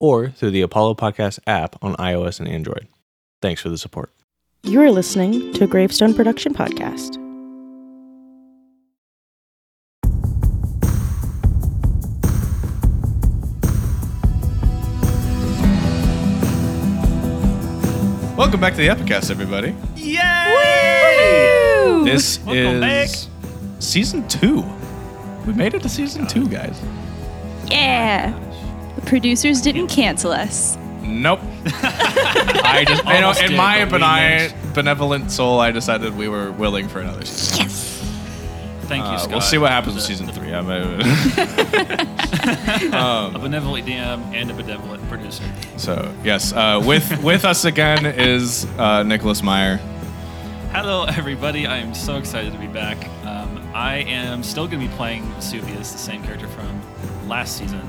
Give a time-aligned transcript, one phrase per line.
[0.00, 2.88] or through the Apollo Podcast app on iOS and Android.
[3.40, 4.10] Thanks for the support.
[4.62, 7.18] You are listening to a Gravestone production podcast.
[18.36, 19.74] Welcome back to the Epikast, everybody.
[19.96, 20.20] Yay!
[22.04, 23.28] This Welcome is
[23.78, 24.64] season two.
[25.46, 26.80] We made it to season two, guys.
[27.66, 28.49] Yeah.
[28.96, 30.76] The producers didn't cancel us.
[31.02, 31.40] Nope.
[31.66, 36.16] I just, you know, Almost in did, my but we beni- benevolent soul, I decided
[36.16, 37.64] we were willing for another season.
[37.66, 37.86] Yes.
[38.82, 39.30] Thank you, Uh, Scott.
[39.30, 40.52] we'll see what happens The- with season the- three.
[40.52, 40.98] I'm a,
[43.34, 45.44] A benevolent DM and a benevolent producer.
[45.76, 49.76] so yes, uh, with with us again is uh, Nicholas Meyer.
[50.72, 51.66] Hello, everybody.
[51.66, 52.96] I am so excited to be back.
[53.26, 56.80] Um, I am still going to be playing Vesuvius, the same character from
[57.28, 57.88] last season.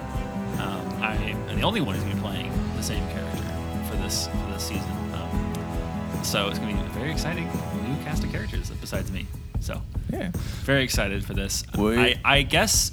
[1.02, 3.44] I am the only one who's going to be playing the same character
[3.90, 4.92] for this for this season.
[5.14, 9.26] Um, so it's going to be a very exciting new cast of characters besides me.
[9.60, 10.32] So Yeah.
[10.64, 11.64] very excited for this.
[11.78, 12.92] We- I, I guess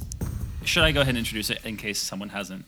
[0.65, 2.65] should I go ahead and introduce it in case someone hasn't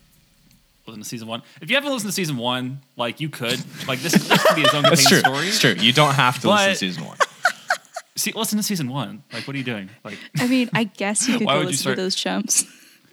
[0.86, 1.42] listened to season one?
[1.60, 4.62] If you haven't listened to season one, like you could, like this, this could be
[4.62, 5.20] its own It's true.
[5.20, 5.48] contained story.
[5.48, 5.74] It's true.
[5.78, 7.16] You don't have to listen to season one.
[8.16, 9.22] See, listen to season one.
[9.32, 9.88] Like, what are you doing?
[10.04, 12.64] Like, I mean, I guess you could go would you listen start- to those chumps.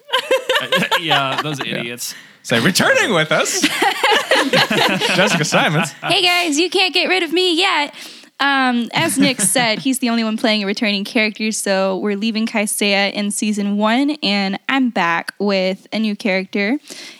[0.99, 2.15] yeah, those idiots.
[2.43, 3.61] Say returning with us,
[5.15, 5.91] Jessica Simons.
[5.91, 7.93] hey guys, you can't get rid of me yet.
[8.39, 12.45] Um, as Nick said, he's the only one playing a returning character, so we're leaving
[12.45, 16.77] Kaisea in season one, and I'm back with a new character,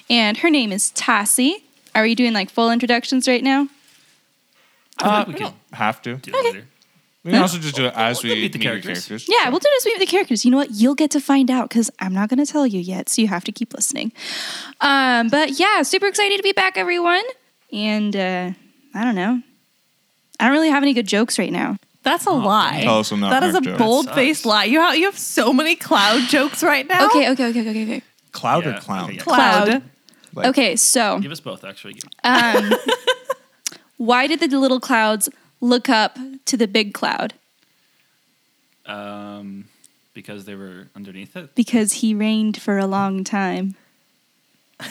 [0.09, 1.55] and her name is Tassie.
[1.95, 3.67] Are we doing like full introductions right now?
[4.99, 6.15] I think we can Have to.
[6.15, 6.67] do that later.
[7.27, 9.27] We can also just do it as We'll we meet the meet your characters.
[9.27, 10.45] Yeah, we'll do it as we meet the characters.
[10.45, 10.69] You know what?
[10.71, 13.27] You'll get to find out because I'm not going to tell you yet, so you
[13.27, 14.13] have to keep listening.
[14.79, 17.23] Um, but yeah, super excited to be back, everyone.
[17.73, 18.51] And uh,
[18.95, 19.41] I don't know.
[20.39, 21.75] I don't really have any good jokes right now.
[22.03, 22.79] That's a lie.
[22.83, 23.77] Tell us some not that is a jokes.
[23.77, 24.63] bold faced lie.
[24.63, 27.07] You have, you have so many cloud jokes right now.
[27.07, 28.01] Okay, okay, okay, okay, okay.
[28.31, 29.03] Cloud Yeah, or clown?
[29.05, 29.21] okay, yeah.
[29.23, 29.83] Cloud.
[30.33, 31.99] Like- Okay, so Give us both, actually.
[32.23, 32.71] um,
[33.97, 35.27] why did the little clouds
[35.61, 37.33] look up to the big cloud?
[38.85, 39.65] Um,
[40.13, 41.53] because they were underneath it.
[41.55, 43.75] Because he reigned for a long time.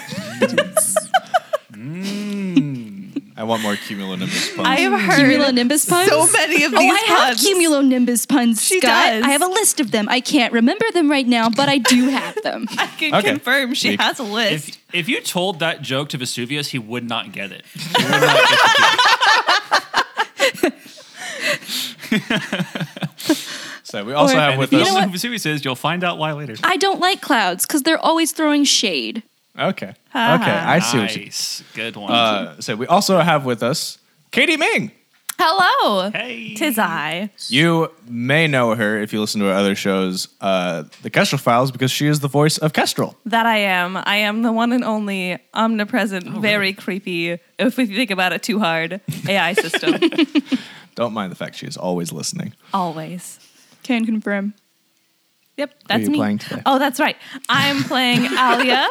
[3.39, 4.67] I want more cumulonimbus puns.
[4.69, 6.09] I have heard Cumulonimbus puns?
[6.09, 8.91] so many of Oh, these I have cumulonimbus puns, She Scott.
[8.91, 9.25] does.
[9.25, 10.07] I have a list of them.
[10.09, 12.67] I can't remember them right now, but I do have them.
[12.79, 13.29] I can Okay.
[13.31, 14.69] confirm she We- has a list.
[14.71, 17.65] If if you told that joke to Vesuvius, he would not get it.
[17.75, 19.13] He would not get the joke.
[23.83, 24.95] so we also Or- have with if you us.
[24.95, 26.55] know who Vesuvius is, you'll find out why later.
[26.65, 29.23] I don't like clouds because they're always throwing shade.
[29.59, 29.89] Okay.
[29.89, 29.97] Okay.
[30.15, 31.25] I see what you.
[31.25, 32.13] Nice, good one.
[32.13, 33.99] Uh, so we also have with us
[34.31, 34.93] Katie Ming.
[35.39, 36.11] Hello.
[36.11, 37.29] hey, Tis I.
[37.49, 41.71] You may know her if you listen to our other shows, uh, the Kestrel Files,
[41.71, 43.19] because she is the voice of Kestrel.
[43.27, 43.99] That I am.
[43.99, 48.61] I am the one and only omnipresent, very creepy, if we think about it too
[48.61, 50.01] hard, AI system.
[50.97, 52.55] Don't mind the fact she is always listening.
[52.75, 53.39] Always.
[53.85, 54.55] Can confirm.
[55.57, 56.19] Yep, that's you me.
[56.19, 56.63] playing today?
[56.67, 57.17] Oh, that's right.
[57.49, 58.89] I'm playing Alia.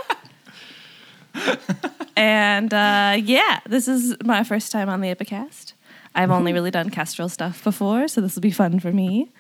[2.16, 5.74] and uh, yeah, this is my first time on the Epikast.
[6.16, 9.32] I've only really done Kestrel stuff before, so this will be fun for me.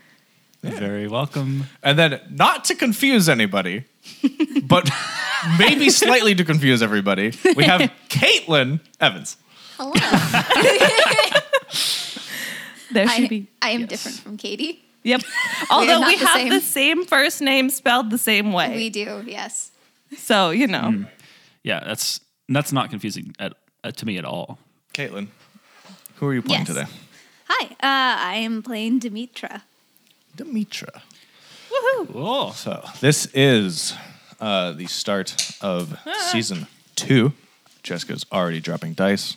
[0.62, 1.66] very welcome.
[1.82, 3.86] And then, not to confuse anybody,
[4.64, 4.90] but
[5.59, 9.38] maybe slightly to confuse everybody, we have Caitlin Evans.
[12.96, 13.47] There should I, be.
[13.62, 13.90] I am Yes.
[13.90, 14.82] different from Katie.
[15.03, 15.22] Yep.
[15.70, 16.50] Although not we the have same.
[16.50, 18.76] the same first name spelled the same way.
[18.76, 19.72] We do, yes.
[20.18, 20.90] so, you know.
[20.92, 21.03] Hmm.
[21.64, 22.20] Yeah, that's
[22.50, 23.53] that's not confusing at,
[23.84, 24.58] uh, to me at all.
[24.94, 25.28] Caitlin,
[26.16, 26.76] who are you playing Yes.
[26.76, 26.86] today?
[27.50, 29.62] Hi, uh, I am playing Demetra.
[30.38, 31.02] Demetra.
[32.12, 32.52] Cool.
[32.53, 33.94] So this is
[34.40, 35.97] uh, the start of
[36.32, 37.34] season two.
[37.85, 39.34] Jessica's already dropping dice.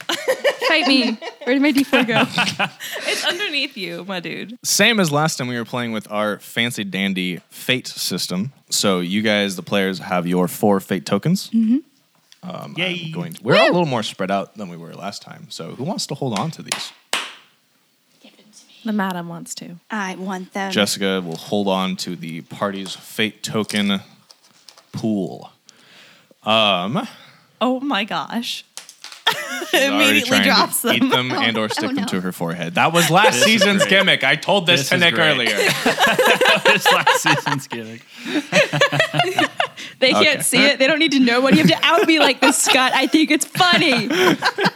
[0.69, 1.19] Fight me.
[1.45, 2.69] Where did my D4 go?
[3.07, 4.59] It's underneath you, my dude.
[4.65, 8.53] Same as last time we were playing with our fancy dandy fate system.
[8.71, 11.51] So you guys, the players, have your four fate tokens.
[11.53, 13.03] Um, Yay.
[13.07, 15.47] I'm going we're a little more spread out than we were last time.
[15.51, 16.93] So who wants to hold on to these?
[18.85, 19.77] The madam wants to.
[19.91, 20.71] I want them.
[20.71, 24.01] Jessica will hold on to the party's fate token
[24.93, 25.51] pool.
[26.45, 27.07] Um,
[27.61, 28.65] Oh my gosh.
[29.75, 30.95] Immediately drops them.
[30.95, 32.07] eat them and or stick oh them no.
[32.07, 32.77] to her forehead.
[32.77, 33.91] That was last This season's great.
[33.91, 34.25] gimmick.
[34.25, 35.29] I told this, This to Nick great.
[35.31, 35.57] earlier.
[36.65, 38.03] this last season's gimmick.
[40.01, 40.79] They can't see it.
[40.79, 42.93] They don't need to know what you have to out me like this, Scott.
[42.95, 44.09] I think it's funny.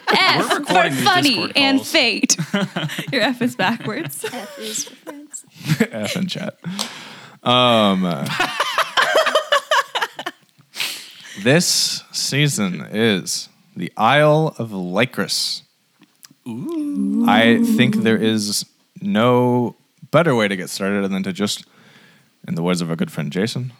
[0.08, 2.36] F for funny and fate.
[3.12, 4.24] Your F is backwards.
[4.24, 5.44] F is for friends.
[5.80, 6.58] F in chat.
[7.44, 8.28] Um, uh,
[11.42, 15.62] this season is the Isle of Lykrus.
[16.46, 17.24] Ooh.
[17.28, 18.64] I think there is
[19.00, 19.76] no
[20.10, 21.64] better way to get started than to just,
[22.46, 23.72] in the words of our good friend Jason,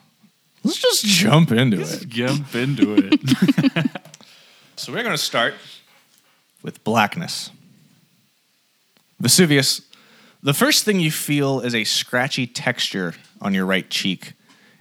[0.64, 2.09] let's just jump into it.
[2.09, 3.91] Jump into it.
[4.82, 5.55] So we're going to start
[6.62, 7.50] with blackness.
[9.20, 9.82] Vesuvius,
[10.43, 14.32] the first thing you feel is a scratchy texture on your right cheek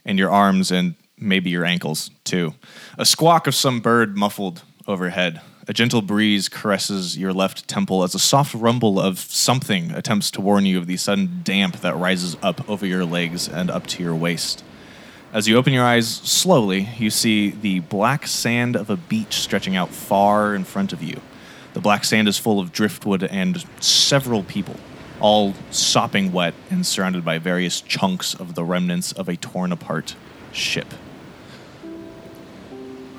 [0.05, 2.53] and your arms and maybe your ankles too.
[2.97, 5.41] A squawk of some bird muffled overhead.
[5.67, 10.41] A gentle breeze caresses your left temple as a soft rumble of something attempts to
[10.41, 14.03] warn you of the sudden damp that rises up over your legs and up to
[14.03, 14.63] your waist.
[15.31, 19.77] As you open your eyes slowly, you see the black sand of a beach stretching
[19.77, 21.21] out far in front of you.
[21.73, 24.75] The black sand is full of driftwood and several people,
[25.21, 30.15] all sopping wet and surrounded by various chunks of the remnants of a torn apart
[30.51, 30.93] ship.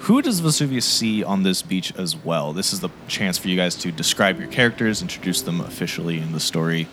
[0.07, 2.53] Who does Vesuvius see on this beach as well?
[2.53, 6.33] This is the chance for you guys to describe your characters, introduce them officially in
[6.33, 6.89] the story.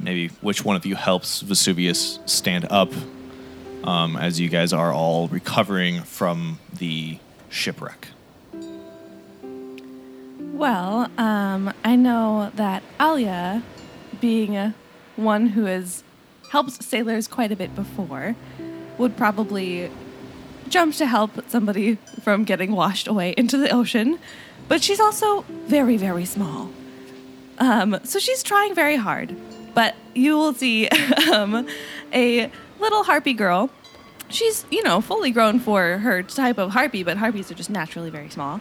[0.00, 2.92] Maybe which one of you helps Vesuvius stand up
[3.84, 7.18] um, as you guys are all recovering from the
[7.48, 8.08] shipwreck.
[10.40, 13.62] Well, um, I know that Alia,
[14.20, 14.74] being
[15.14, 16.02] one who has
[16.50, 18.34] helped sailors quite a bit before,
[18.98, 19.92] would probably
[20.70, 24.18] jump to help somebody from getting washed away into the ocean.
[24.68, 26.70] But she's also very, very small.
[27.58, 29.36] Um, so she's trying very hard.
[29.74, 30.88] But you will see
[31.32, 31.66] um,
[32.12, 33.70] a little harpy girl.
[34.28, 38.10] She's, you know, fully grown for her type of harpy, but harpies are just naturally
[38.10, 38.60] very small.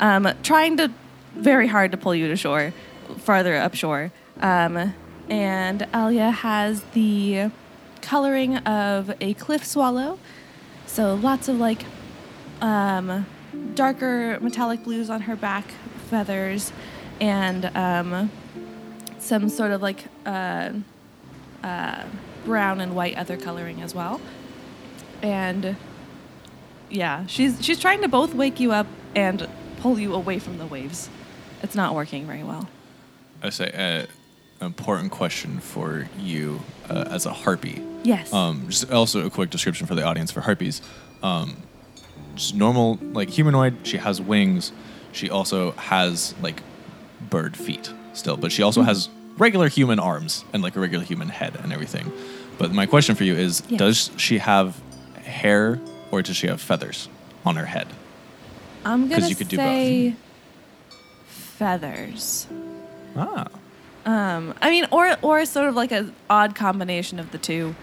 [0.00, 0.90] Um, trying to
[1.36, 2.72] very hard to pull you to shore,
[3.18, 4.10] farther upshore.
[4.40, 4.94] Um,
[5.28, 7.50] and Alia has the
[8.02, 10.18] coloring of a cliff swallow.
[10.94, 11.84] So lots of like
[12.60, 13.26] um,
[13.74, 15.64] darker metallic blues on her back
[16.08, 16.72] feathers
[17.20, 18.30] and um,
[19.18, 20.70] some sort of like uh,
[21.64, 22.04] uh,
[22.44, 24.20] brown and white other coloring as well.
[25.20, 25.74] And
[26.90, 28.86] yeah, she's she's trying to both wake you up
[29.16, 29.48] and
[29.80, 31.10] pull you away from the waves.
[31.60, 32.68] It's not working very well.
[33.42, 34.06] I say uh,
[34.64, 37.82] important question for you uh, as a harpy.
[38.02, 38.32] Yes.
[38.32, 40.82] Um, just also a quick description for the audience for harpies.
[41.22, 41.56] Um,
[42.34, 43.76] just normal, like humanoid.
[43.84, 44.72] She has wings.
[45.12, 46.62] She also has like
[47.30, 49.08] bird feet still, but she also has
[49.38, 52.12] regular human arms and like a regular human head and everything.
[52.58, 53.78] But my question for you is: Yes.
[53.78, 54.80] Does she have
[55.22, 57.08] hair or does she have feathers
[57.44, 57.88] on her head?
[58.84, 59.64] I'm gonna you could do both.
[59.66, 60.16] say
[61.26, 62.46] feathers.
[63.16, 63.46] Ah,
[64.06, 67.74] Um, I mean, or or sort of like an odd combination of the 2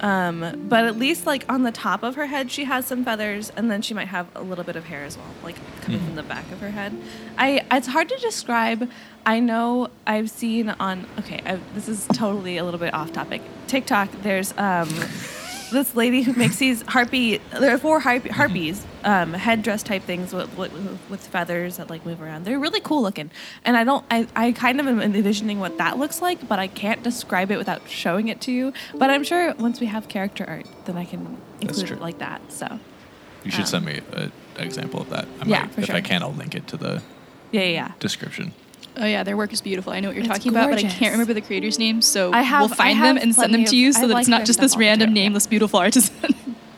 [0.00, 3.50] Um, but at least like on the top of her head, she has some feathers,
[3.56, 6.16] and then she might have a little bit of hair as well, like coming from
[6.16, 6.94] the back of her head.
[7.38, 8.90] I it's hard to describe.
[9.24, 13.42] I know I've seen on okay, I, this is totally a little bit off topic.
[13.68, 14.88] TikTok, there's um,
[15.70, 17.38] this lady who makes these harpy.
[17.58, 20.72] There are four harp, harpies, um, headdress type things with, with,
[21.08, 22.44] with feathers that like move around.
[22.44, 23.30] They're really cool looking,
[23.64, 24.04] and I don't.
[24.10, 27.58] I, I kind of am envisioning what that looks like, but I can't describe it
[27.58, 28.72] without showing it to you.
[28.94, 32.40] But I'm sure once we have character art, then I can include it like that.
[32.52, 32.78] So
[33.44, 35.26] you should Um, send me an example of that.
[35.40, 36.02] I Yeah, might- for if I sure.
[36.02, 37.02] can, I'll link it to the
[37.52, 37.68] yeah, yeah.
[37.68, 37.92] yeah.
[38.00, 38.52] description.
[38.96, 39.92] Oh yeah, their work is beautiful.
[39.92, 42.02] I know what you're It's talking about, but I can't remember the creator's name.
[42.02, 44.02] So I have- we'll find I them and send them plenty to you of- so
[44.02, 45.22] I that like it's not just this random time, yeah.
[45.24, 46.14] nameless beautiful artisan.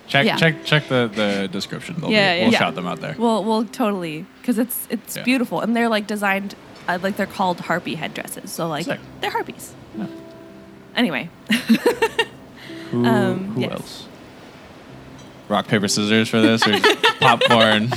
[0.09, 0.37] Check Yeah.
[0.37, 1.97] check check the, the description.
[1.99, 2.59] They'll be- Yeah, yeah, we'll yeah.
[2.59, 3.17] shout them out there.
[3.19, 5.23] Well, well, totally, because it's it's Yeah.
[5.25, 6.55] beautiful, and they're like designed,
[6.87, 8.51] uh, like they're called harpy headdresses.
[8.53, 9.01] So like Sick.
[9.21, 9.73] they're harpies.
[9.97, 10.07] Yeah.
[10.95, 11.31] Anyway,
[12.91, 13.73] Who, Um, who yes.
[13.73, 14.07] else?
[15.49, 16.79] Rock paper scissors for this or
[17.21, 17.91] popcorn?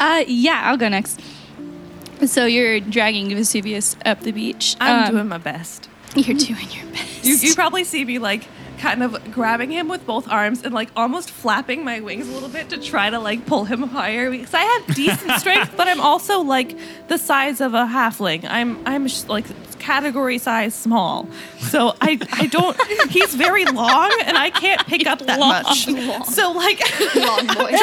[0.00, 1.20] uh, yeah, I'll go next.
[2.26, 4.76] So you're dragging Vesuvius up the beach.
[4.80, 5.88] I'm Um, doing my best.
[6.14, 7.24] You're doing your best.
[7.24, 8.44] You, you probably see me like
[8.78, 12.48] kind of grabbing him with both arms and like almost flapping my wings a little
[12.48, 16.00] bit to try to like pull him higher because I have decent strength, but I'm
[16.00, 16.76] also like
[17.08, 18.46] the size of a halfling.
[18.48, 19.46] I'm I'm sh- like
[19.80, 22.76] category size small, so I I don't.
[23.10, 25.86] He's very long and I can't pick up that much.
[26.32, 26.80] So like
[27.16, 27.72] Long boy.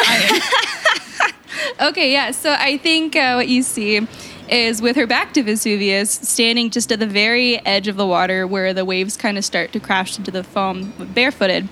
[1.82, 2.32] Okay, yeah.
[2.32, 4.08] So I think uh, what you see
[4.50, 8.46] is with her back to Vesuvius, standing just at the very edge of the water
[8.46, 11.68] where the waves kind of start to crash into the foam, barefooted,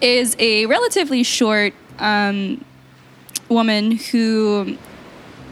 [0.00, 2.64] is a relatively short um,
[3.48, 4.76] woman who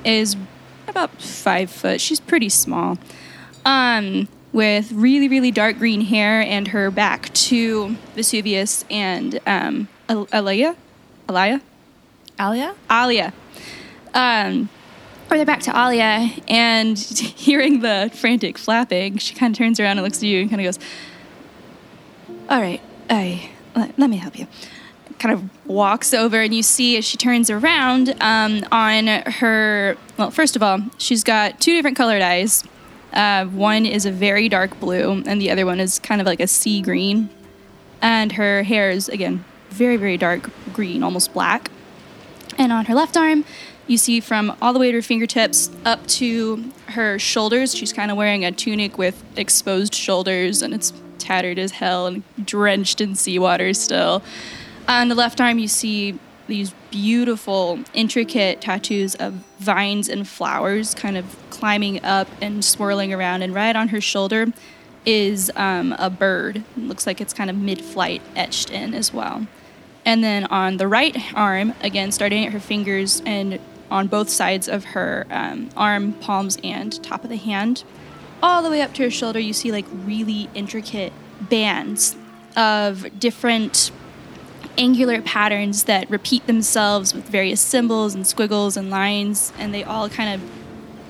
[0.04, 0.36] is
[0.86, 2.00] about five foot.
[2.00, 2.98] She's pretty small.
[3.64, 10.26] Um, with really, really dark green hair and her back to Vesuvius and um, Al-
[10.26, 10.74] Alaya?
[11.28, 11.60] Alaya?
[12.40, 12.74] Alia.
[12.90, 13.32] Alia.
[14.14, 14.68] Um,
[15.30, 19.98] or they're back to Alia, and hearing the frantic flapping, she kind of turns around
[19.98, 20.78] and looks at you and kind of goes,
[22.48, 24.46] "All right, I let, let me help you."
[25.18, 29.96] Kind of walks over, and you see as she turns around um, on her.
[30.16, 32.64] Well, first of all, she's got two different colored eyes.
[33.12, 36.40] Uh, one is a very dark blue, and the other one is kind of like
[36.40, 37.28] a sea green.
[38.02, 41.70] And her hair is again very, very dark green, almost black.
[42.58, 43.44] And on her left arm,
[43.86, 48.10] you see from all the way to her fingertips up to her shoulders, she's kind
[48.10, 53.14] of wearing a tunic with exposed shoulders and it's tattered as hell and drenched in
[53.14, 54.22] seawater still.
[54.88, 61.16] On the left arm, you see these beautiful, intricate tattoos of vines and flowers kind
[61.16, 63.42] of climbing up and swirling around.
[63.42, 64.52] And right on her shoulder
[65.06, 66.56] is um, a bird.
[66.76, 69.46] It looks like it's kind of mid flight etched in as well.
[70.04, 73.60] And then on the right arm, again, starting at her fingers and
[73.90, 77.84] on both sides of her um, arm, palms, and top of the hand,
[78.42, 82.16] all the way up to her shoulder, you see like really intricate bands
[82.56, 83.90] of different
[84.78, 90.08] angular patterns that repeat themselves with various symbols and squiggles and lines, and they all
[90.08, 90.50] kind of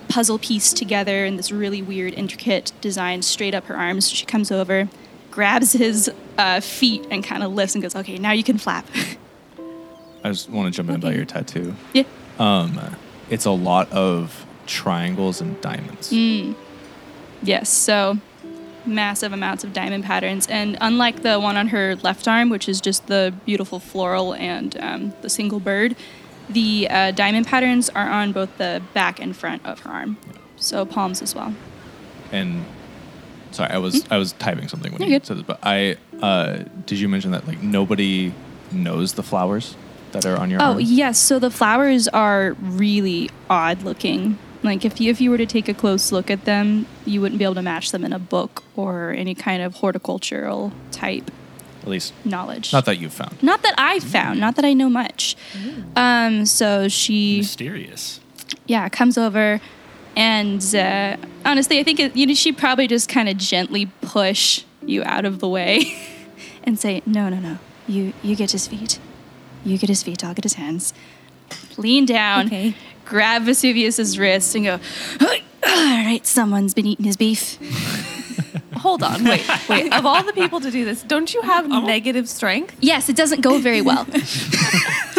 [0.08, 4.10] puzzle piece together in this really weird, intricate design straight up her arms.
[4.10, 4.88] She comes over,
[5.30, 8.86] grabs his uh, feet, and kind of lifts and goes, "Okay, now you can flap."
[10.24, 11.74] I just want to jump in about your tattoo.
[11.94, 12.02] yeah.
[12.40, 12.96] Um,
[13.28, 16.12] it's a lot of triangles and diamonds.
[17.42, 18.18] Yes, so
[18.86, 20.46] massive amounts of diamond patterns.
[20.48, 24.76] And unlike the one on her left arm, which is just the beautiful floral and
[24.80, 25.94] um, the single bird,
[26.48, 30.16] the uh, diamond patterns are on both the back and front of her arm.
[30.56, 31.54] So palms as well.
[32.32, 32.64] And
[33.50, 35.02] sorry, I was I was typing something when?
[35.02, 35.26] You're you good.
[35.26, 38.32] said this, but I uh, did you mention that like nobody
[38.72, 39.76] knows the flowers
[40.12, 40.80] that are on your Oh arm?
[40.80, 44.38] yes, so the flowers are really odd looking.
[44.62, 47.38] Like if you if you were to take a close look at them, you wouldn't
[47.38, 51.30] be able to match them in a book or any kind of horticultural type
[51.82, 52.72] At least knowledge.
[52.72, 53.42] not that you've found.
[53.42, 55.34] Not that I found, not that I know much.
[55.96, 58.20] Um, so she, Mysterious.
[58.66, 59.60] yeah, comes over,
[60.16, 64.64] and uh, honestly, I think it, you know she'd probably just kind of gently push
[64.84, 65.96] you out of the way,
[66.64, 68.98] and say, "No, no, no, you you get his feet,
[69.64, 70.92] you get his feet, I'll get his hands."
[71.76, 72.74] Lean down, Okay.
[73.04, 74.80] grab Vesuvius's wrist, and go.
[75.20, 77.58] All right, someone's been eating his beef.
[78.76, 79.92] Hold on, wait, wait.
[79.92, 81.80] Of all the people to do this, don't you have oh.
[81.84, 82.74] negative strength?
[82.80, 84.06] Yes, it doesn't go very well.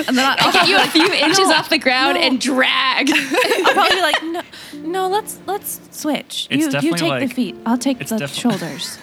[0.08, 2.22] And then I- I get you a few inches No, off the ground no.
[2.22, 3.12] and drag.
[3.12, 4.42] I'll probably be like, no,
[4.84, 6.48] no, let's let's switch.
[6.50, 7.56] It's you you take like- the feet.
[7.68, 8.98] I'll take the defi- shoulders.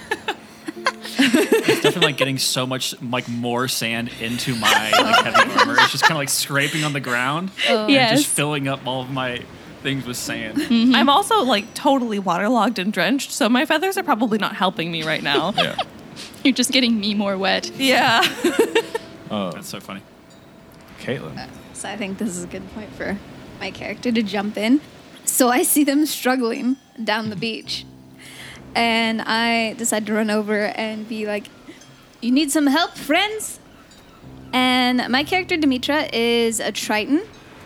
[1.18, 5.74] It's definitely like getting so much like more sand into my like heavy armor.
[5.74, 7.82] It's just kind of like scraping on the ground oh.
[7.82, 8.18] and yes.
[8.18, 9.42] just filling up all of my
[9.82, 10.58] things with sand.
[10.58, 10.94] Mm-hmm.
[10.94, 15.02] I'm also like totally waterlogged and drenched, so my feathers are probably not helping me
[15.02, 15.52] right now.
[15.56, 15.76] Yeah.
[16.44, 17.70] You're just getting me more wet.
[17.76, 18.22] yeah.
[19.30, 20.00] Oh, That's so funny.
[21.00, 21.36] Caitlin.
[21.36, 23.18] Uh, so I think this is a good point for
[23.60, 24.80] my character to jump in.
[25.26, 27.84] So I see them struggling down the beach.
[28.78, 31.48] And I decided to run over and be like,
[32.20, 33.58] You need some help, friends?
[34.52, 37.22] And my character, Demetra, is a Triton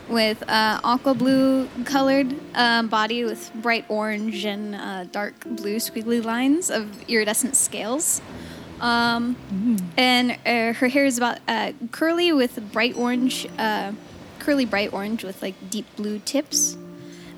[0.09, 6.25] with uh, aqua blue colored um, body with bright orange and uh, dark blue squiggly
[6.25, 8.23] lines of iridescent scales.
[8.81, 9.37] Um,
[9.99, 13.92] and uh, her hair is about uh, curly with bright orange, uh,
[14.38, 16.78] curly bright orange with like deep blue tips,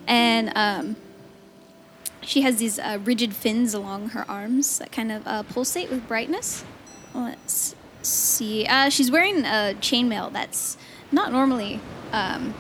[0.06, 0.96] and um,
[2.26, 6.06] she has these uh, rigid fins along her arms that kind of uh, pulsate with
[6.08, 6.64] brightness.
[7.14, 8.66] Let's see.
[8.66, 10.76] Uh, she's wearing a chainmail that's
[11.12, 11.80] not normally.
[12.12, 12.54] Um,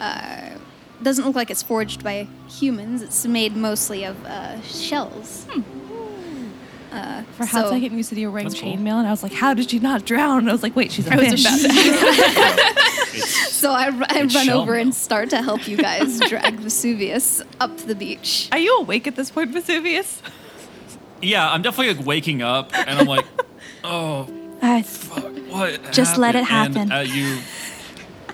[0.00, 0.50] uh,
[1.02, 3.02] doesn't look like it's forged by humans.
[3.02, 5.46] It's made mostly of uh, shells.
[6.96, 8.72] Uh, For a hot so- second, you said you were wearing That's cool.
[8.74, 10.90] chainmail, and I was like, "How did she not drown?" And I was like, "Wait,
[10.92, 12.76] she's a I was about to
[13.56, 14.82] So I, It's run over milk.
[14.82, 18.48] and start to help you guys drag Vesuvius up the beach.
[18.52, 20.22] Are you awake at this point, Vesuvius?
[21.22, 23.24] yeah, I'm definitely like waking up and I'm like,
[23.84, 24.28] oh,
[24.60, 25.92] Uh, fuck, what?
[25.92, 26.76] Just let it happen.
[26.76, 27.38] And, uh, you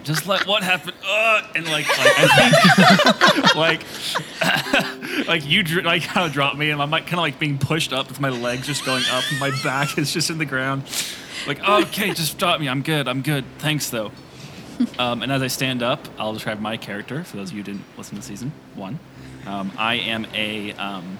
[0.04, 0.96] just let what happened?
[1.06, 3.54] Uh, and like, like I think,
[5.16, 7.38] like, like you dr- like kind of dropped me, and I'm like kind of like
[7.38, 10.38] being pushed up with my legs just going up, and my back is just in
[10.38, 10.84] the ground.
[11.46, 12.68] Like, okay, just drop me.
[12.68, 13.08] I'm good.
[13.08, 13.44] I'm good.
[13.58, 14.12] Thanks though.
[14.98, 17.72] Um, and as I stand up, I'll describe my character for those of you who
[17.72, 18.98] didn't listen to season one.
[19.46, 21.18] Um, I am a um,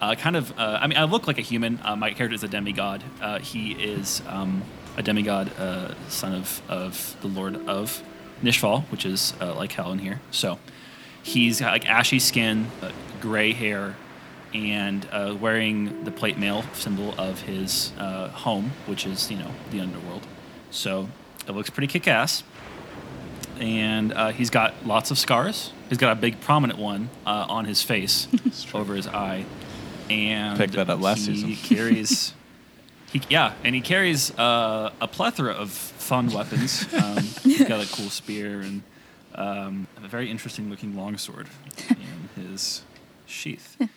[0.00, 1.80] uh, kind of, uh, I mean, I look like a human.
[1.82, 3.02] Uh, my character is a demigod.
[3.20, 4.62] Uh, he is um,
[4.96, 8.02] a demigod, uh, son of, of the Lord of
[8.42, 10.20] Nishval, which is uh, like hell in here.
[10.30, 10.58] So
[11.22, 13.96] he's got like ashy skin, uh, gray hair,
[14.52, 19.50] and uh, wearing the plate mail symbol of his uh, home, which is, you know,
[19.70, 20.26] the underworld.
[20.70, 21.08] So
[21.46, 22.44] it looks pretty kick ass
[23.58, 25.72] and uh, he's got lots of scars.
[25.88, 28.28] He's got a big prominent one uh, on his face
[28.74, 29.44] over his eye,
[30.10, 31.76] and Picked that up last he season.
[31.76, 32.34] carries,
[33.14, 36.86] he, yeah, and he carries uh, a plethora of fun weapons.
[36.94, 38.82] Um, he's got a cool spear and
[39.34, 41.48] um, a very interesting looking longsword
[41.88, 42.82] in his
[43.26, 43.76] sheath.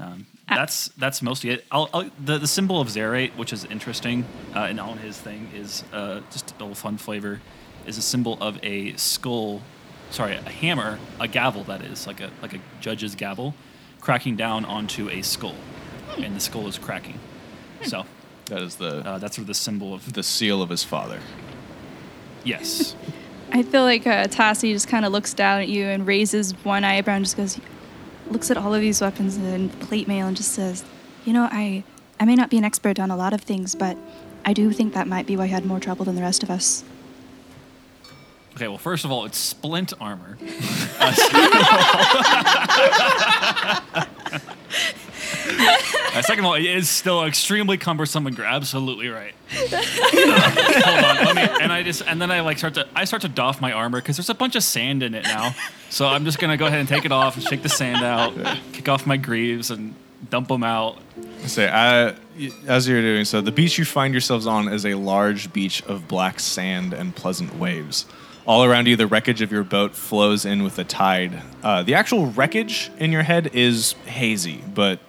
[0.00, 1.64] Um, that's that's mostly it.
[1.72, 5.50] I'll, I'll, the the symbol of Zerate, which is interesting, uh, and on his thing
[5.52, 7.40] is uh, just a little fun flavor,
[7.84, 9.60] is a symbol of a skull,
[10.10, 13.56] sorry, a hammer, a gavel that is like a like a judge's gavel,
[14.00, 15.56] cracking down onto a skull,
[16.16, 17.18] and the skull is cracking.
[17.82, 18.06] So
[18.48, 21.20] That is the uh, that's sort of the symbol of the seal of his father.
[22.44, 22.94] yes.
[23.50, 26.84] I feel like uh, Tassi just kind of looks down at you and raises one
[26.84, 27.58] eyebrow and just goes,
[28.30, 30.84] looks at all of these weapons and plate mail and just says,
[31.24, 31.82] "You know, I,
[32.20, 33.96] I may not be an expert on a lot of things, but
[34.44, 36.50] I do think that might be why he had more trouble than the rest of
[36.50, 36.84] us."
[38.54, 40.36] Okay, well, first of all, it's splint armor.
[41.00, 41.66] Uh, second of
[43.94, 45.07] all,
[45.48, 49.34] it is still extremely cumbersome and you're absolutely right.
[49.50, 51.62] Hold on, let me.
[51.62, 54.00] And I just and then I like start to I start to doff my armor
[54.00, 55.54] because there's a bunch of sand in it now.
[55.90, 58.34] So I'm just gonna go ahead and take it off and shake the sand out,
[58.72, 59.94] kick off my greaves and
[60.30, 60.98] dump them out.
[61.46, 64.94] Say, uh, y- as you're doing so, the beach you find yourselves on is a
[64.94, 68.06] large beach of black sand and pleasant waves.
[68.46, 71.42] All around you, the wreckage of your boat flows in with the tide.
[71.62, 75.00] Uh, the actual wreckage in your head is hazy, but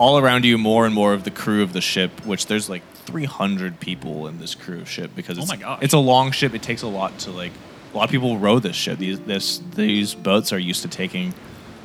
[0.00, 2.82] all around you, more and more of the crew of the ship, which there's like
[3.04, 5.78] 300 people in this crew of ship because Oh it's, my gosh.
[5.82, 6.54] it's a long ship.
[6.54, 7.52] It takes a lot to like.
[7.92, 8.98] A lot of people row this ship.
[8.98, 11.34] These this these boats are used to taking,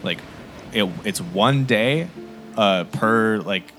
[0.04, 0.20] like,
[0.72, 2.08] it, it's one day,
[2.56, 3.72] uh, per like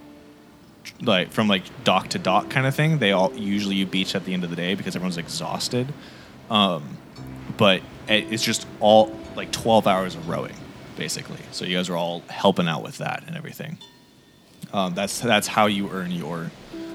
[1.02, 2.98] like from like dock to dock kind of thing.
[2.98, 5.92] They all usually you beach at the end of the day because everyone's exhausted.
[6.50, 6.96] Um,
[7.56, 10.54] but it- it's just all like 12 hours of rowing,
[10.96, 11.38] basically.
[11.52, 13.78] So you guys are all helping out with that and everything.
[14.72, 16.50] Um, that's that's how you earn your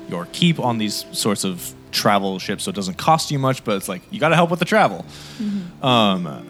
[0.10, 2.64] your keep on these sorts of travel ships.
[2.64, 4.66] So it doesn't cost you much, but it's like you got to help with the
[4.66, 5.06] travel.
[5.82, 6.48] Um,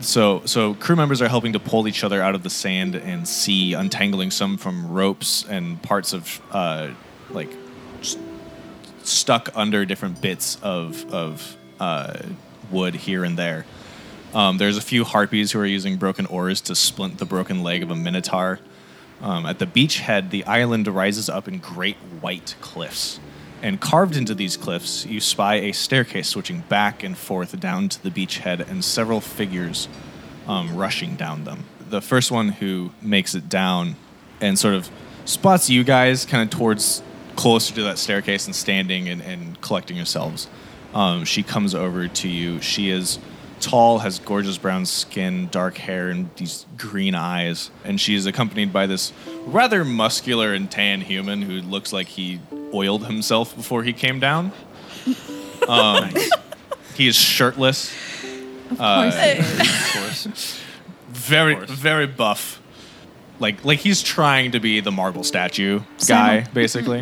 [0.00, 3.26] so so crew members are helping to pull each other out of the sand and
[3.26, 6.90] sea, untangling some from ropes and parts of uh,
[7.30, 7.50] like
[8.00, 8.18] just
[9.02, 12.18] stuck under different bits of of uh,
[12.70, 13.64] wood here and there.
[14.34, 17.82] Um, there's a few harpies who are using broken oars to splint the broken leg
[17.82, 18.60] of a minotaur.
[19.20, 23.18] Um, at the beachhead, the island rises up in great white cliffs.
[23.60, 28.02] And carved into these cliffs, you spy a staircase switching back and forth down to
[28.02, 29.88] the beachhead and several figures
[30.46, 31.64] um, rushing down them.
[31.90, 33.96] The first one who makes it down
[34.40, 34.88] and sort of
[35.24, 37.02] spots you guys kind of towards
[37.34, 40.48] closer to that staircase and standing and, and collecting yourselves.
[40.94, 42.60] Um, she comes over to you.
[42.60, 43.18] She is
[43.60, 47.70] tall, has gorgeous brown skin, dark hair, and these green eyes.
[47.84, 49.12] And she is accompanied by this
[49.46, 52.40] rather muscular and tan human who looks like he
[52.72, 54.52] oiled himself before he came down.
[55.68, 56.14] Um,
[56.94, 57.92] he is shirtless.
[58.70, 59.44] Of Uh, course.
[59.60, 60.60] Of course.
[61.10, 61.70] very Of course.
[61.78, 62.62] very buff
[63.38, 67.00] like like he's trying to be the marble statue guy basically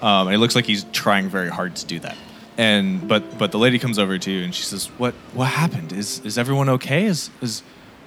[0.00, 2.16] um, and it looks like he's trying very hard to do that
[2.60, 5.94] and but but the lady comes over to you and she says what what happened?
[5.94, 7.06] Is is everyone okay?
[7.06, 7.62] Is is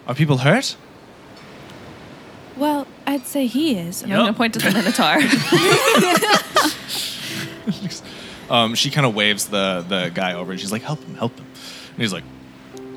[0.05, 0.77] are people hurt?
[2.55, 4.03] Well, I'd say he is.
[4.03, 4.19] And Yep.
[4.19, 5.17] I'm going to point to the Minotaur.
[8.55, 11.35] um, she kind of waves the the guy over and she's like help him help
[11.35, 11.47] him.
[11.93, 12.23] And he's like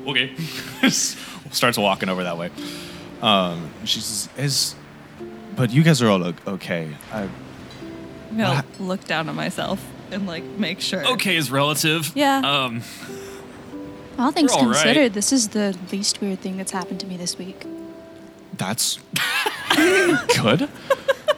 [0.05, 0.35] okay.
[0.89, 2.51] Starts walking over that way.
[3.23, 4.75] Um, she says is
[5.55, 6.95] but you guys are all o- okay.
[7.11, 7.23] I,
[8.29, 11.05] I'm gonna look down at myself and like make sure.
[11.13, 12.11] Okay, is relative.
[12.15, 12.39] Yeah.
[12.39, 12.81] Um,
[14.19, 14.73] All things We're all right.
[14.83, 17.65] considered, this is the least weird thing that's happened to me this week.
[18.57, 18.97] That's
[19.75, 20.69] good.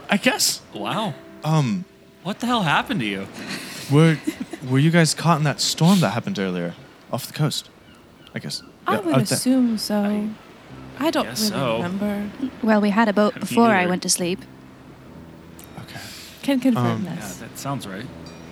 [0.09, 0.61] I guess.
[0.73, 1.13] wow.
[1.43, 1.85] Um,
[2.23, 3.27] What the hell happened to you?
[3.91, 4.17] were
[4.69, 6.73] were you guys caught in that storm that happened earlier
[7.11, 7.69] off the coast?
[8.35, 8.61] I guess.
[8.87, 9.35] I Yeah, would out there.
[9.37, 10.29] assume so.
[10.99, 11.75] I, don't guess really so.
[11.77, 12.29] remember.
[12.61, 13.89] Well, we had a boat before I neither.
[13.89, 14.39] went to sleep.
[15.79, 15.99] Okay.
[16.43, 17.37] Can confirm Um, Yeah, this.
[17.37, 18.05] that sounds right.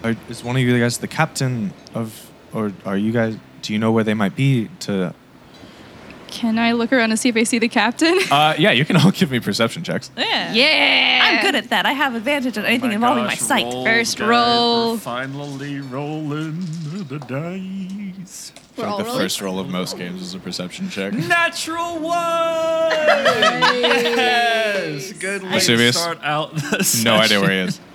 [0.08, 3.36] Are, is one of you guys the captain of, or are you guys?
[3.62, 4.70] Do you know where they might be?
[4.82, 5.14] To.
[6.28, 8.18] Can I look around and see if I see the captain?
[8.32, 10.12] Uh, yeah, you can all give me perception checks.
[10.18, 10.54] yeah.
[10.54, 11.22] yeah!
[11.24, 11.86] I'm good at that.
[11.86, 13.70] I have advantage on anything involving my sight.
[13.72, 14.98] First roll.
[14.98, 16.60] finally rolling
[17.08, 18.52] the dice.
[18.78, 19.20] We're all the rolling?
[19.22, 21.14] first roll of most games is a perception check.
[21.14, 22.92] Natural one.
[23.82, 25.98] yes, good way to Vesuvius?
[25.98, 26.54] start out.
[26.56, 27.80] The No idea where he is.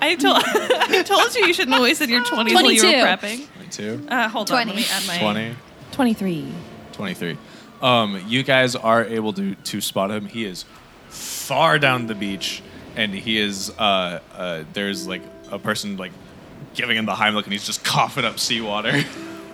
[0.00, 3.46] I told I told you you shouldn't have wasted your 20s while you were 22.
[3.46, 3.46] prepping.
[3.54, 4.70] 22, Uh, hold on, 20.
[4.70, 5.56] let me add my 20,
[5.92, 6.52] 23.
[6.92, 7.38] 23.
[7.82, 10.26] Um, you guys are able to to spot him.
[10.26, 10.64] He is
[11.08, 12.62] far down the beach,
[12.96, 16.12] and he is uh, uh, there's like a person like
[16.74, 19.02] giving him the Heimlich, and he's just coughing up seawater.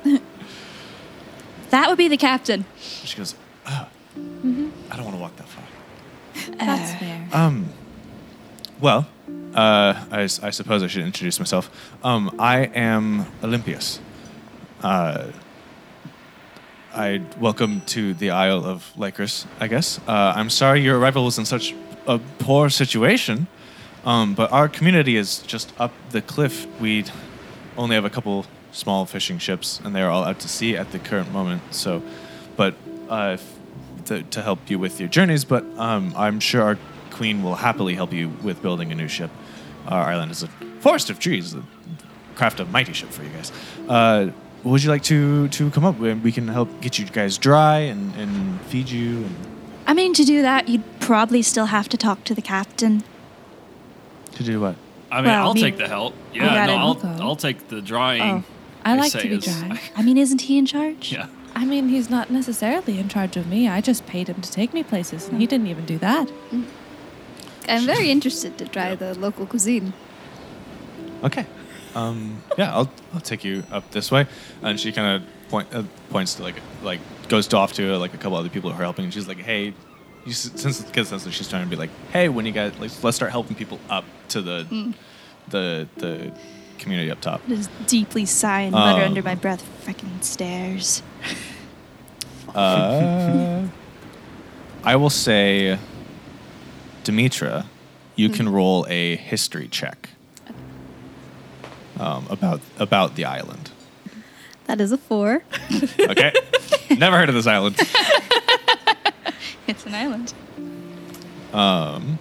[1.70, 2.64] That would be the captain.
[2.78, 3.34] she goes,
[3.66, 5.64] oh, I don't want to walk that far.
[6.56, 7.28] That's Uh, fair.
[7.32, 7.68] Um,
[8.80, 9.06] well,
[9.54, 11.70] uh, I, I suppose I should introduce myself.
[12.02, 14.00] Um, I am Olympius.
[14.82, 15.28] Uh,
[16.92, 19.98] I welcome to the Isle of Lykrus, I guess.
[20.06, 21.74] Uh, I'm sorry your arrival was in such
[22.06, 23.46] a poor situation,
[24.04, 26.66] um, but our community is just up the cliff.
[26.80, 27.04] We
[27.76, 30.98] only have a couple small fishing ships, and they're all out to sea at the
[30.98, 31.62] current moment.
[31.72, 32.02] So,
[32.56, 32.74] but
[33.08, 33.38] uh,
[34.06, 36.78] to, to help you with your journeys, but um, I'm sure our
[37.10, 39.30] queen will happily help you with building a new ship.
[39.88, 40.48] Our island is a
[40.80, 41.62] forest of trees, the
[42.34, 43.52] craft a mighty ship for you guys.
[43.88, 44.30] Uh,
[44.64, 45.98] would you like to to come up?
[45.98, 49.16] We we can help get you guys dry and, and feed you.
[49.24, 49.36] And
[49.86, 53.02] I mean, to do that, you'd probably still have to talk to the captain.
[54.36, 54.76] to do what?
[55.12, 56.14] I mean, Well, I'll me- take the help.
[56.32, 56.78] Yeah, got no, it.
[56.78, 57.22] I'll, I'll.
[57.28, 58.22] I'll take the drying.
[58.22, 58.44] Oh,
[58.84, 59.78] I like say to be is- dry.
[59.96, 61.12] I mean, isn't he in charge?
[61.12, 61.26] yeah.
[61.56, 63.68] I mean, he's not necessarily in charge of me.
[63.68, 66.28] I just paid him to take me places, and he didn't even do that.
[67.68, 69.92] I'm very interested to try the local cuisine.
[71.22, 71.46] Okay.
[71.94, 74.26] Um, yeah, I'll I'll take you up this way.
[74.62, 78.14] And she kind of point uh, points to like like goes to off to like
[78.14, 79.04] a couple other people who are helping.
[79.04, 79.66] And she's like, hey,
[80.24, 82.72] you, s- since gets sense that she's trying to be like, hey, when you guys
[82.78, 84.92] like, let's start helping people up to the
[85.48, 86.32] the the
[86.78, 87.40] community up top.
[87.48, 91.02] Just deeply sigh and mutter Um, under my breath, freaking stairs.
[92.54, 93.62] Uh,
[94.84, 95.78] I will say,
[97.04, 97.66] Demetra,
[98.16, 100.10] you can roll a history check
[101.98, 103.70] um, about about the island.
[104.66, 105.44] That is a four.
[106.00, 106.32] Okay,
[106.98, 107.78] never heard of this island.
[109.66, 110.34] It's an island.
[111.54, 112.18] Um,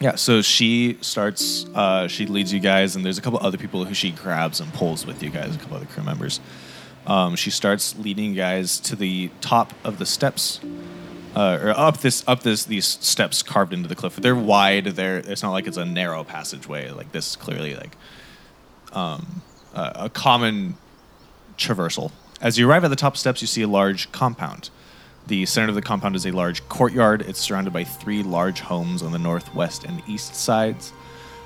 [0.00, 1.66] yeah, so she starts.
[1.74, 4.72] Uh, she leads you guys, and there's a couple other people who she grabs and
[4.72, 5.56] pulls with you guys.
[5.56, 6.38] A couple other crew members.
[7.06, 10.60] Um, she starts leading you guys to the top of the steps,
[11.34, 14.16] uh, or up this up this these steps carved into the cliff.
[14.16, 14.86] They're wide.
[14.86, 16.90] They're it's not like it's a narrow passageway.
[16.90, 17.96] Like this, is clearly like
[18.92, 19.42] um,
[19.74, 20.76] a, a common
[21.56, 22.12] traversal.
[22.40, 24.70] As you arrive at the top steps, you see a large compound.
[25.26, 27.22] The center of the compound is a large courtyard.
[27.22, 30.92] It's surrounded by three large homes on the northwest and east sides.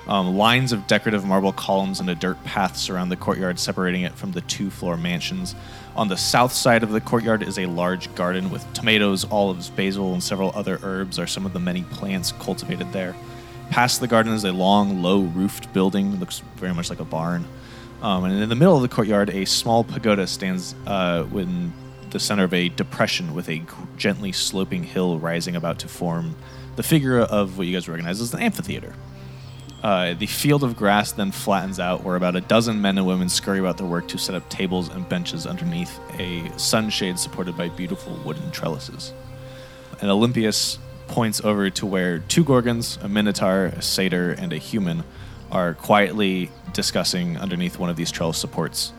[0.07, 4.13] Um, lines of decorative marble columns and a dirt path surround the courtyard, separating it
[4.13, 5.55] from the two floor mansions.
[5.95, 10.13] On the south side of the courtyard is a large garden with tomatoes, olives, basil,
[10.13, 13.15] and several other herbs, are some of the many plants cultivated there.
[13.69, 17.45] Past the garden is a long, low roofed building, looks very much like a barn.
[18.01, 21.71] Um, and in the middle of the courtyard, a small pagoda stands uh, in
[22.09, 23.61] the center of a depression with a
[23.97, 26.35] gently sloping hill rising about to form
[26.75, 28.93] the figure of what you guys recognize as an amphitheater.
[29.83, 33.27] Uh, the field of grass then flattens out, where about a dozen men and women
[33.27, 37.67] scurry about their work to set up tables and benches underneath a sunshade supported by
[37.67, 39.11] beautiful wooden trellises.
[39.99, 45.03] And Olympius points over to where two gorgons, a minotaur, a satyr, and a human
[45.51, 48.93] are quietly discussing underneath one of these trellis supports.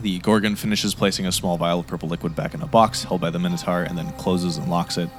[0.00, 3.20] The gorgon finishes placing a small vial of purple liquid back in a box held
[3.20, 5.10] by the minotaur and then closes and locks it.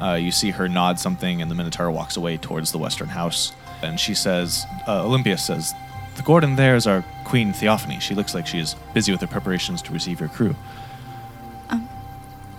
[0.00, 3.52] Uh, you see her nod something, and the Minotaur walks away towards the western house.
[3.82, 5.74] And she says, uh, Olympius says,
[6.16, 8.00] The Gorgon there is our Queen Theophany.
[8.00, 10.54] She looks like she is busy with her preparations to receive your crew.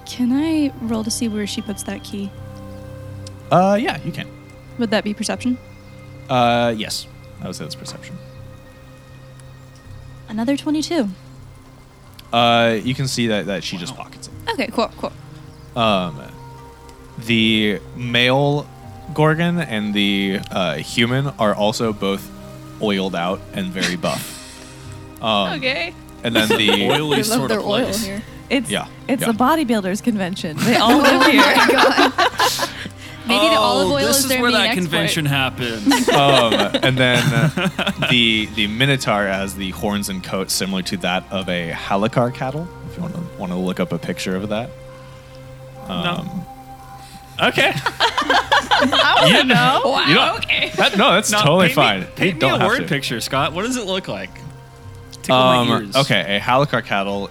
[0.10, 2.32] Can I roll to see where she puts that key?
[3.52, 4.28] Uh, yeah, you can.
[4.80, 5.58] Would that be perception?
[6.28, 7.06] Uh, yes.
[7.42, 8.18] I would say that's perception.
[10.28, 11.08] Another 22.
[12.34, 14.52] Uh, you can see that, that she just pockets it.
[14.52, 15.14] Okay, cool, cool.
[15.82, 16.20] Um,
[17.20, 18.68] the male
[19.14, 22.30] Gorgon and the uh, human are also both
[22.82, 24.36] oiled out and very buff.
[25.22, 25.94] Um, okay.
[26.24, 28.06] And then the Oily I love sort their of oil place.
[28.06, 28.22] here.
[28.50, 29.32] It's Yeah, it's yeah.
[29.32, 30.56] a bodybuilders convention.
[30.56, 31.44] They all live here.
[33.28, 34.84] Maybe the olive Oh, oil this is is their where main that export.
[34.84, 35.92] convention happened.
[36.12, 41.26] um, and then uh, the the Minotaur has the horns and coat similar to that
[41.32, 42.66] of a Hallikar cattle.
[42.90, 44.70] If you want to want to look up a picture of that.
[45.90, 46.46] Um,
[47.42, 47.74] Okay.
[48.82, 49.82] You know.
[49.86, 50.72] Wow, You don't- okay.
[50.76, 52.04] That, no, that's No, totally paint me- fine.
[52.16, 52.86] paint me don't a have word to.
[52.88, 53.54] picture, Scott.
[53.54, 54.30] What does it look like?
[55.22, 55.96] Tickle my Um, ears.
[55.96, 57.30] okay, a Hallikar cattle.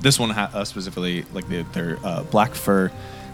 [0.00, 2.90] This one ha- uh, specifically, like the, their uh, black fur,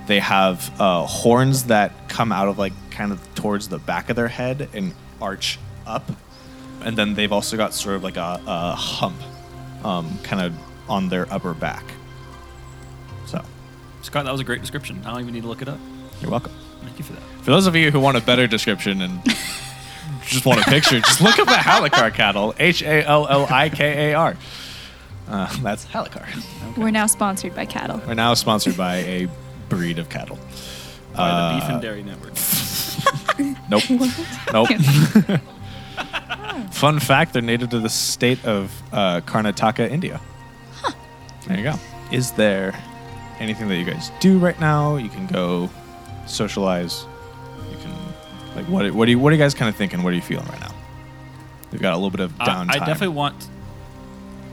[0.06, 4.16] they have uh, horns that come out of like kind of towards the back of
[4.16, 6.10] their head and arch up,
[6.82, 9.16] and then they've also got sort of like a, a hump,
[9.84, 10.54] um, kind of
[10.88, 11.84] on their upper back.
[13.26, 13.42] So,
[14.02, 15.00] Scott, that was a great description.
[15.04, 15.78] I don't even need to look it up.
[16.20, 16.52] you're welcome.
[16.84, 17.22] Thank you for that.
[17.42, 19.20] For those of you who want a better description and
[20.26, 22.54] just want a picture, just look up the Hallikar cattle.
[22.58, 24.36] H A L L I K A R.
[25.28, 26.26] Uh, that's Hallikar.
[26.76, 28.00] We're now sponsored by cattle.
[28.06, 29.28] We're now sponsored by a
[29.68, 30.38] breed of cattle.
[31.16, 32.32] By the Beef Uh, and Dairy Network.
[33.68, 33.82] Nope.
[34.52, 34.68] nope.
[36.72, 40.20] Fun fact: They're native to the state of uh, Karnataka, India.
[41.46, 41.74] There you go.
[42.12, 42.78] Is there
[43.40, 44.96] anything that you guys do right now?
[44.96, 45.68] You can go
[46.26, 47.04] socialize.
[47.70, 47.92] You can
[48.56, 48.90] like what?
[48.92, 49.18] What are you?
[49.18, 50.02] What are you guys kind of thinking?
[50.02, 50.74] What are you feeling right now?
[51.72, 52.70] We've got a little bit of downtime.
[52.70, 53.48] I definitely want.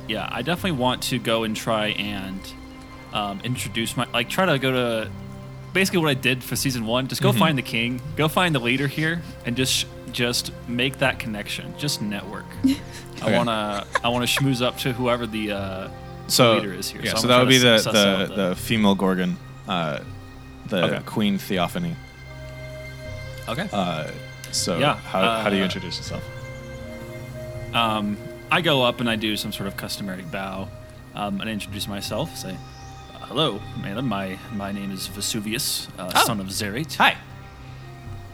[0.07, 2.39] Yeah, I definitely want to go and try and
[3.13, 5.12] um, introduce my like try to go to
[5.73, 7.07] basically what I did for season one.
[7.07, 7.39] Just go Mhm.
[7.39, 11.73] find the king, go find the leader here, and just just make that connection.
[11.77, 12.45] Just network.
[13.21, 15.89] I wanna I wanna schmooze up to whoever the uh,
[16.27, 17.01] so leader is here.
[17.03, 19.38] Yeah, So so, that would be the to suss out the, the- the female Gorgon,
[19.67, 19.99] uh,
[20.71, 20.99] the Okay.
[21.05, 21.95] Queen Theophany.
[23.47, 23.67] okay.
[23.71, 24.10] Uh,
[24.51, 26.23] so Yeah, how, how do you uh, introduce yourself?
[27.73, 28.17] Um,
[28.49, 30.67] I go up and I do some sort of customary bow
[31.15, 32.36] um, and introduce myself.
[32.36, 32.57] Say,
[33.13, 34.07] "Uh, "Hello, madam.
[34.10, 36.25] My my name is Vesuvius, uh, Oh.
[36.25, 36.95] son of Zerate.
[36.97, 37.15] Hi.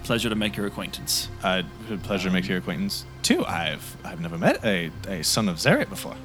[0.04, 3.46] Pleasure to make your acquaintance." Uh, a pleasure to make your acquaintance too.
[3.46, 6.16] I've I've never met a, a son of Zeret before.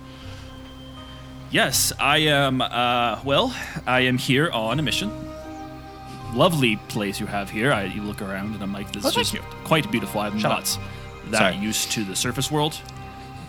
[1.51, 2.63] Yes, I am.
[2.63, 3.55] Uh, well,
[3.87, 5.11] I am here on a mission.
[6.33, 7.73] Lovely place you have here.
[7.73, 9.41] I you look around and I'm like, this Oh, is just you.
[9.65, 10.21] quite beautiful.
[10.21, 10.79] I'm Shut not
[11.31, 11.57] that Sorry.
[11.57, 12.81] used to the surface world,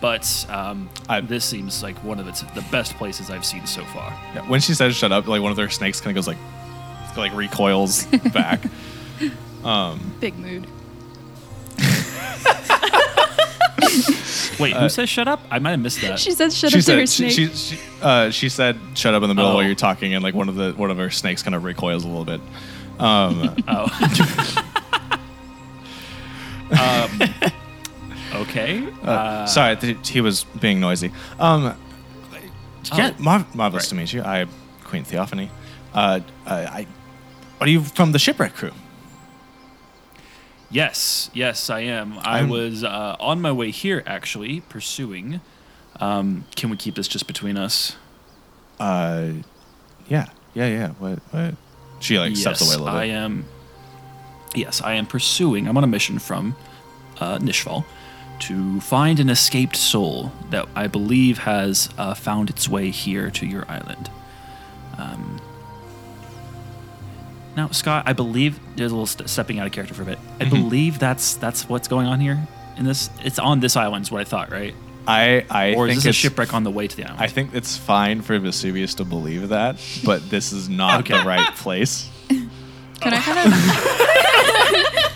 [0.00, 3.84] but um, I- this seems like one of its the best places I've seen so
[3.86, 4.10] far.
[4.34, 6.36] Yeah, when she says "shut up," like one of their snakes kind of goes like,
[7.16, 8.60] like recoils back.
[9.64, 10.66] Um, Big mood.
[14.58, 15.40] Wait, who says shut up?
[15.50, 16.18] I might have missed that.
[16.18, 17.52] She said shut she up to her said she, snake.
[17.52, 19.54] she, she, uh, she said "shut up" in the middle Oh.
[19.56, 22.04] while you're talking, and like one of the one of her snakes kind of recoils
[22.04, 22.40] a little bit.
[22.98, 23.88] Um, Oh.
[26.80, 27.20] um,
[28.42, 28.86] okay.
[29.02, 31.12] uh, sorry, th- he was being noisy.
[31.38, 31.76] Um,
[32.96, 33.22] yeah, Oh.
[33.22, 33.88] mar- marvelous Right.
[33.90, 34.22] to meet you.
[34.22, 34.46] I,
[34.84, 35.50] Queen Theophany.
[35.94, 36.86] Uh, I, I,
[37.60, 38.72] are you from the shipwreck crew?
[40.74, 42.18] Yes, yes, I am.
[42.18, 45.40] I I'm- was uh, on my way here, actually, pursuing.
[46.00, 47.94] Um, can we keep this just between us?
[48.80, 49.34] Uh,
[50.08, 50.88] yeah, yeah, yeah.
[50.98, 51.20] What?
[51.30, 51.54] What?
[52.00, 53.44] She like steps away a little I am.
[54.56, 55.68] Yes, I am pursuing.
[55.68, 56.56] I'm on a mission from
[57.20, 57.84] uh, Nishval
[58.40, 63.46] to find an escaped soul that I believe has uh, found its way here to
[63.46, 64.10] your island.
[64.98, 65.40] Um,
[67.56, 70.18] now, Scott, I believe there's a little st- stepping out of character for a bit.
[70.40, 70.50] I Mhm.
[70.50, 73.10] believe that's that's what's going on here in this.
[73.22, 74.74] It's on this island, is what I thought, right?
[75.06, 77.20] I, I or is think this a shipwreck on the way to the island?
[77.20, 81.18] I think it's fine for Vesuvius to believe that, but this is not Okay.
[81.18, 82.08] the right place.
[83.00, 83.54] Can I kind of?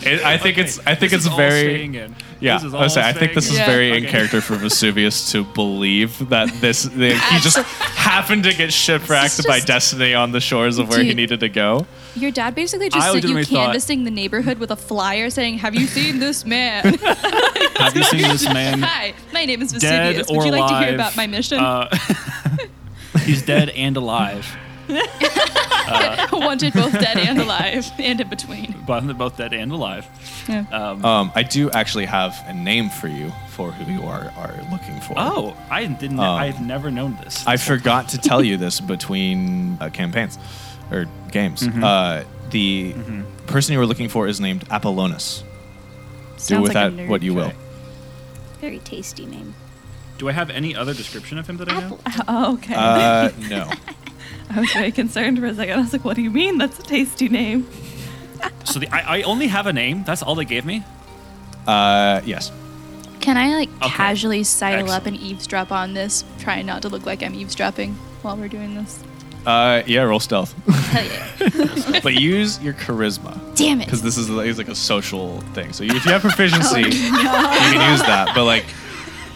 [0.00, 2.14] It, I think it's I think This it's is very staying in.
[2.40, 2.54] yeah.
[2.58, 3.94] This is I, was saying, I think this is staying very Yeah.
[3.96, 4.12] in Okay.
[4.12, 9.38] character for Vesuvius to believe that this that he just happened to get shipwrecked This
[9.40, 11.86] is by destiny on the shores of where he needed to go.
[12.14, 15.30] Your dad basically just I sent you legitimately thought- canvassing the neighborhood with a flyer
[15.30, 16.94] saying, "Have you seen this man?"
[17.78, 18.80] Have you seen this man?
[18.82, 20.30] Hi, my name is dead Vesuvius.
[20.30, 21.58] or Would you like to hear about my mission?
[21.58, 21.88] Uh,
[23.24, 24.46] he's dead and alive.
[26.32, 28.72] Wanted both dead and alive, and in between.
[28.86, 30.06] Both both dead and alive.
[30.48, 30.64] Yeah.
[30.72, 34.54] Um, Um, I do actually have a name for you for who you are are
[34.70, 35.14] looking for.
[35.16, 36.18] oh, I didn't.
[36.20, 37.44] Um, I've never known this.
[37.46, 40.38] I forgot to tell you this between uh, campaigns
[40.90, 41.62] or games.
[41.62, 41.82] Mhm.
[41.84, 43.24] Uh, the Mhm.
[43.46, 45.42] person you were looking for is named Apollonius.
[46.36, 47.52] Sounds Do with like that what you will.
[48.60, 49.54] Very tasty name.
[50.18, 51.98] Do I have any other description of him that I know?
[52.28, 52.74] Oh, okay.
[52.74, 53.70] Uh, no.
[54.54, 55.78] I was very concerned for a second.
[55.78, 56.58] I was like, what do you mean?
[56.58, 57.68] That's a tasty name.
[58.64, 60.04] So the, I, I only have a name.
[60.04, 60.84] That's all they gave me.
[61.66, 62.50] Uh, yes.
[63.20, 63.88] Can I like Okay.
[63.90, 68.36] casually sidle up and eavesdrop on this, trying not to look like I'm eavesdropping while
[68.36, 69.02] we're doing this?
[69.44, 70.52] Uh, yeah, roll stealth.
[70.68, 72.00] Hell yeah.
[72.02, 73.38] but use your charisma.
[73.56, 73.84] Damn it.
[73.86, 75.72] Because this is like, it's like a social thing.
[75.72, 78.32] So if you have proficiency, you can use that.
[78.34, 78.64] But like,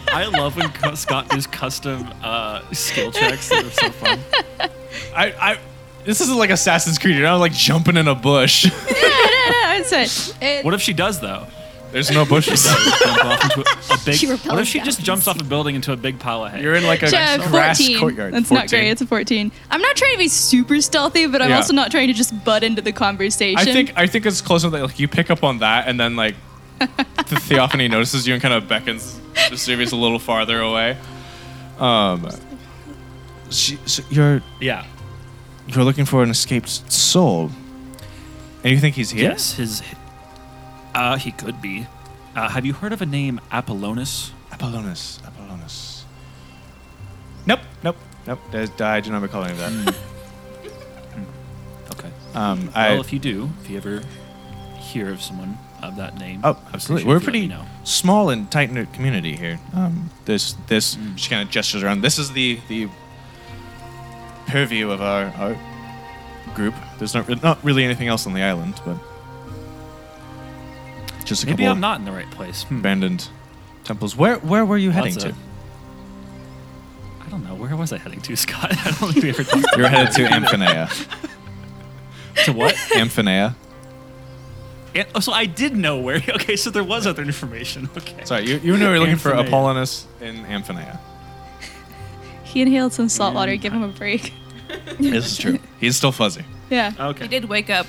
[0.09, 3.49] I love when cu- Scott does custom uh, skill checks.
[3.49, 4.19] That are so fun.
[5.15, 5.57] I, I,
[6.05, 7.15] this isn't like Assassin's Creed.
[7.15, 8.65] You're not like jumping in a bush.
[8.71, 10.37] no, it's fine.
[10.41, 11.47] It- What if she does though?
[11.91, 12.63] There's no bushes.
[12.63, 14.15] Jump off into a, a big.
[14.15, 15.05] She what if she just down.
[15.05, 16.63] jumps off a building into a big pile of hay?
[16.63, 17.99] You're in like a Yeah, grass 14.
[17.99, 18.33] courtyard.
[18.33, 18.89] That's not great.
[18.89, 19.51] It's a 14.
[19.69, 21.57] I'm not trying to be super stealthy, but I'm Yeah.
[21.57, 23.59] also not trying to just butt into the conversation.
[23.59, 25.99] I think I think it's close enough that like you pick up on that, and
[25.99, 26.33] then like
[26.79, 29.19] the Theophany notices you and kind of beckons
[29.51, 30.97] Vesuvius a little farther away.
[31.77, 32.27] Um,
[33.51, 34.87] she, so you're yeah.
[35.67, 37.49] You're looking for an escaped soul,
[38.63, 39.29] and you think he's here?
[39.31, 39.81] Yes, his.
[40.93, 41.87] Uh, he could be.
[42.35, 44.31] Uh, have you heard of a name Apollonius?
[44.51, 45.19] Apollonius.
[45.25, 46.05] Apollonius.
[47.45, 47.59] Nope.
[47.83, 47.97] Nope.
[48.27, 48.39] Nope.
[48.51, 49.95] There's, I do not recall any of that.
[51.91, 52.09] Okay.
[52.33, 54.01] Um, I, well, if you do, if you ever
[54.77, 57.07] hear of someone of that name, Oh, absolutely.
[57.07, 57.65] We're a pretty know.
[57.83, 59.59] small and tight knit community here.
[59.73, 62.01] Um, this this she kind of gestures around.
[62.01, 62.87] This is the the
[64.53, 65.57] purview of our our
[66.53, 66.75] group.
[66.99, 68.97] There's not re- not really anything else on the island, but
[71.25, 72.63] just a Maybe couple I'm not in the right place.
[72.63, 72.79] Hmm.
[72.79, 73.27] abandoned
[73.83, 74.15] temples.
[74.15, 75.29] Where where were you heading Lots to?
[75.29, 75.37] of-
[77.25, 77.55] I don't know.
[77.55, 78.71] Where was I heading to, Scott?
[78.71, 80.85] I don't think we ever talked You were headed to Amphinea.
[82.45, 82.75] to what?
[82.93, 83.55] Amphinea.
[84.95, 86.21] And, oh, so I did know where.
[86.35, 87.89] Okay, so there was other information.
[87.97, 88.23] Okay.
[88.25, 89.47] Sorry, you, you knew you were looking for Amphinea.
[89.47, 90.99] Apollonius in Amphinea.
[92.43, 93.55] he inhaled some salt water.
[93.55, 94.31] Give him a break.
[94.99, 95.59] This is true.
[95.79, 96.43] He's still fuzzy.
[96.69, 96.93] Yeah.
[96.99, 97.23] Okay.
[97.23, 97.87] He did wake up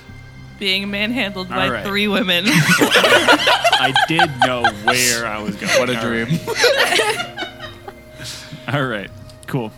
[0.59, 1.87] being manhandled by All right.
[1.87, 2.45] three women.
[2.47, 5.73] I did know where I was going.
[5.79, 6.27] What a All dream.
[6.29, 8.75] right.
[8.75, 9.11] All right.
[9.47, 9.69] Cool.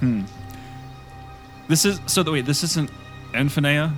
[0.00, 0.22] Hmm.
[1.68, 2.22] This is so.
[2.30, 2.90] Wait, this isn't
[3.32, 3.94] Amphinea.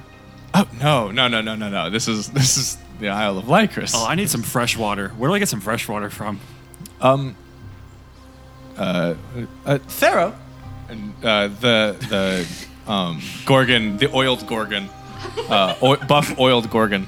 [0.55, 1.91] Oh no no no no no no!
[1.91, 3.93] This is this is the Isle of Lykrus.
[3.95, 5.09] Oh, I need some fresh water.
[5.11, 6.41] Where do I get some fresh water from?
[7.01, 7.37] Um.
[8.77, 9.15] Uh,
[9.65, 10.37] uh Thero,
[10.89, 14.89] and uh, the the um Gorgon, the oiled Gorgon,
[15.49, 17.07] uh, oi- buff oiled Gorgon,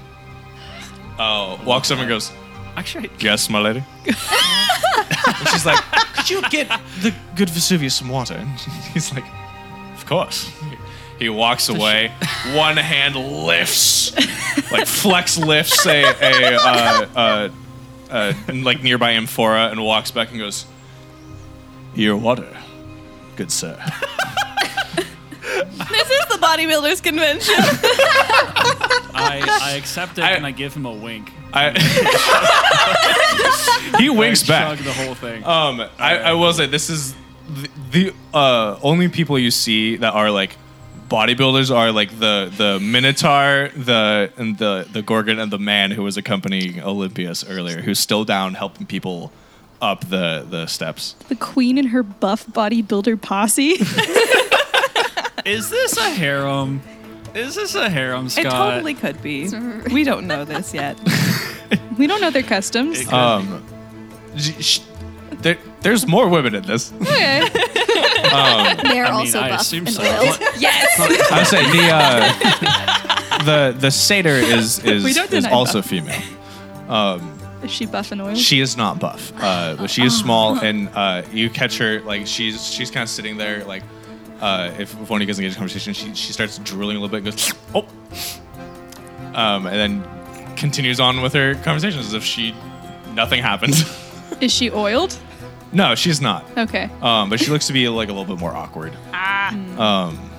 [1.18, 2.32] uh, walks up and goes,
[2.76, 5.82] Actually, "Yes, my lady." and she's like,
[6.14, 6.68] "Could you get
[7.00, 8.48] the good Vesuvius some water?" And
[8.92, 9.24] he's like,
[9.94, 10.50] "Of course."
[11.18, 12.12] He walks away.
[12.54, 14.14] One hand lifts,
[14.70, 17.48] like Flex lifts a, a uh, uh,
[18.10, 20.66] uh, like nearby amphora and walks back and goes,
[21.94, 22.54] "Your water,
[23.36, 23.76] good sir."
[24.96, 27.54] this is the bodybuilders convention.
[29.18, 31.32] I, I accept it I- and I give him a wink.
[31.52, 31.70] I,
[33.98, 34.76] he winks I back.
[34.76, 35.44] Chug the whole thing.
[35.44, 37.14] Um, I, I will say this is
[37.48, 40.56] the, the uh, only people you see that are like
[41.08, 46.02] bodybuilders are like the the Minotaur, the and the the Gorgon, and the man who
[46.02, 49.32] was accompanying Olympius earlier, who's still down helping people
[49.80, 51.14] up the the steps.
[51.28, 53.72] The queen and her buff bodybuilder posse.
[55.44, 56.80] is this a harem?
[57.34, 59.48] Is this a harem, it totally could be.
[59.92, 60.96] We don't know this yet.
[61.98, 63.06] we don't know their customs.
[63.12, 63.62] Um,
[64.36, 64.80] sh- sh-
[65.42, 66.92] there, there's more women in this.
[67.02, 67.42] Okay.
[68.32, 70.02] Um, They're I mean, also I buff assume and so.
[70.02, 70.38] oiled.
[70.58, 70.98] yes.
[71.30, 75.78] I would say the uh, the the satyr is We is don't is deny also
[75.80, 75.88] buff.
[75.90, 76.20] female.
[76.88, 77.35] Um,
[77.66, 78.38] Is she buff and oiled?
[78.38, 82.26] She is not buff, uh, but she is small, and uh, you catch her like
[82.26, 83.82] she's she's kind of sitting there like
[84.40, 87.00] uh, if, if one of you guys engage in conversation, she she starts drooling a
[87.00, 87.86] little bit, and goes oh,
[89.34, 92.54] um, and then continues on with her conversation as if she
[93.14, 93.74] nothing happened.
[94.40, 95.18] Is she oiled?
[95.72, 96.88] no, she's not, Okay.
[97.02, 98.92] um, but she looks to be like a little bit more awkward.
[99.78, 100.30] Um,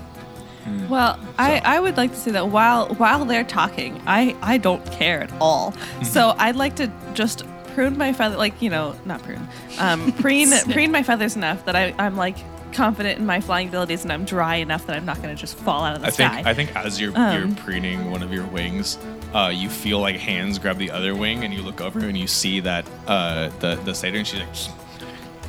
[0.89, 4.85] Well, I, I would like to say that while while they're talking, I, I don't
[4.91, 5.73] care at all.
[6.03, 7.43] So I'd like to just
[7.73, 9.47] prune my feather, like you know, not prune,
[9.79, 12.37] um, preen preen my feathers enough that I, I'm like
[12.73, 15.57] confident in my flying abilities and I'm dry enough that I'm not going to just
[15.57, 16.43] fall out of the I think sky.
[16.45, 17.47] I think as you're Um.
[17.47, 18.97] you're preening one of your wings,
[19.33, 22.27] uh, you feel like hands grab the other wing, and you look over and you
[22.27, 24.49] see that uh, the the satyr, and she's like,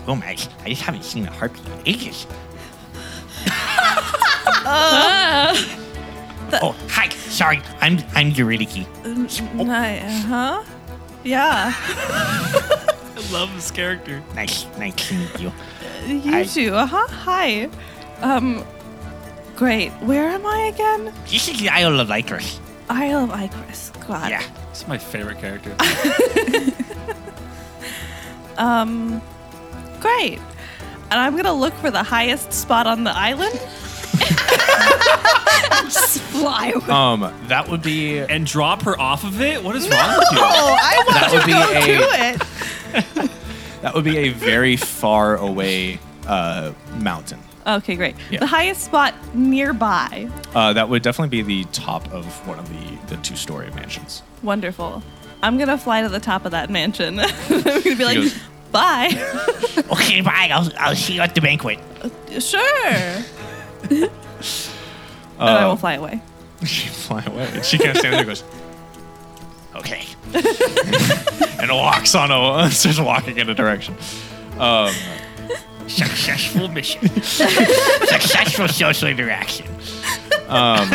[0.06, 2.26] "Oh my, I just haven't seen a harpy in ages."
[6.62, 8.86] Oh, hi, sorry, I'm I'm Eurydice.
[9.04, 10.62] N- I- huh?
[11.24, 11.72] Yeah.
[11.74, 14.22] I love this character.
[14.34, 15.52] Nice, nice to meet you.
[16.06, 16.44] You Hi.
[16.44, 16.74] too.
[16.74, 17.06] Uh huh.
[17.08, 17.68] Hi.
[18.22, 18.64] Um.
[19.56, 19.90] Great.
[20.06, 21.12] Where am I again?
[21.28, 22.60] This is the Isle of Icarus.
[22.88, 23.90] Isle of Icarus.
[24.06, 24.30] God.
[24.30, 24.42] Yeah.
[24.70, 25.74] It's my favorite character.
[28.58, 29.22] Um.
[30.00, 30.40] Great.
[31.10, 33.58] And I'm gonna look for the highest spot on the island.
[35.84, 36.86] Just fly away.
[36.86, 39.62] Um, that would be and drop her off of it?
[39.62, 40.38] What is wrong with you?
[40.40, 43.30] Oh, I want that would be to a do it.
[43.82, 47.38] that would be a very far away uh, mountain.
[47.66, 48.16] Okay, great.
[48.30, 48.40] Yeah.
[48.40, 50.28] The highest spot nearby.
[50.54, 54.22] Uh, that would definitely be the top of one of the the two story mansions.
[54.42, 55.02] Wonderful.
[55.42, 57.20] I'm gonna fly to the top of that mansion.
[57.20, 58.38] I'm gonna be like, goes-
[58.72, 59.10] bye.
[59.92, 60.48] Okay, bye.
[60.52, 61.78] I'll I'll see you at the banquet.
[62.40, 63.22] sure.
[65.40, 66.20] And I will fly away.
[66.64, 67.62] She fly away.
[67.62, 68.24] She can't stand there.
[68.24, 68.42] Goes.
[69.76, 70.04] Okay.
[71.60, 73.94] and walks on a starts walking in a direction.
[74.58, 74.92] Um,
[75.86, 77.08] successful mission.
[77.22, 79.66] successful social interaction.
[80.48, 80.88] Um,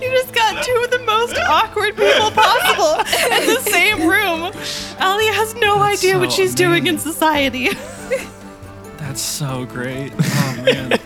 [0.00, 2.94] You just got two of the most awkward people possible
[3.36, 4.50] in the same room.
[5.00, 7.68] Ali has no idea what so she's doing in society.
[8.96, 10.12] That's so great.
[10.18, 10.98] Oh man.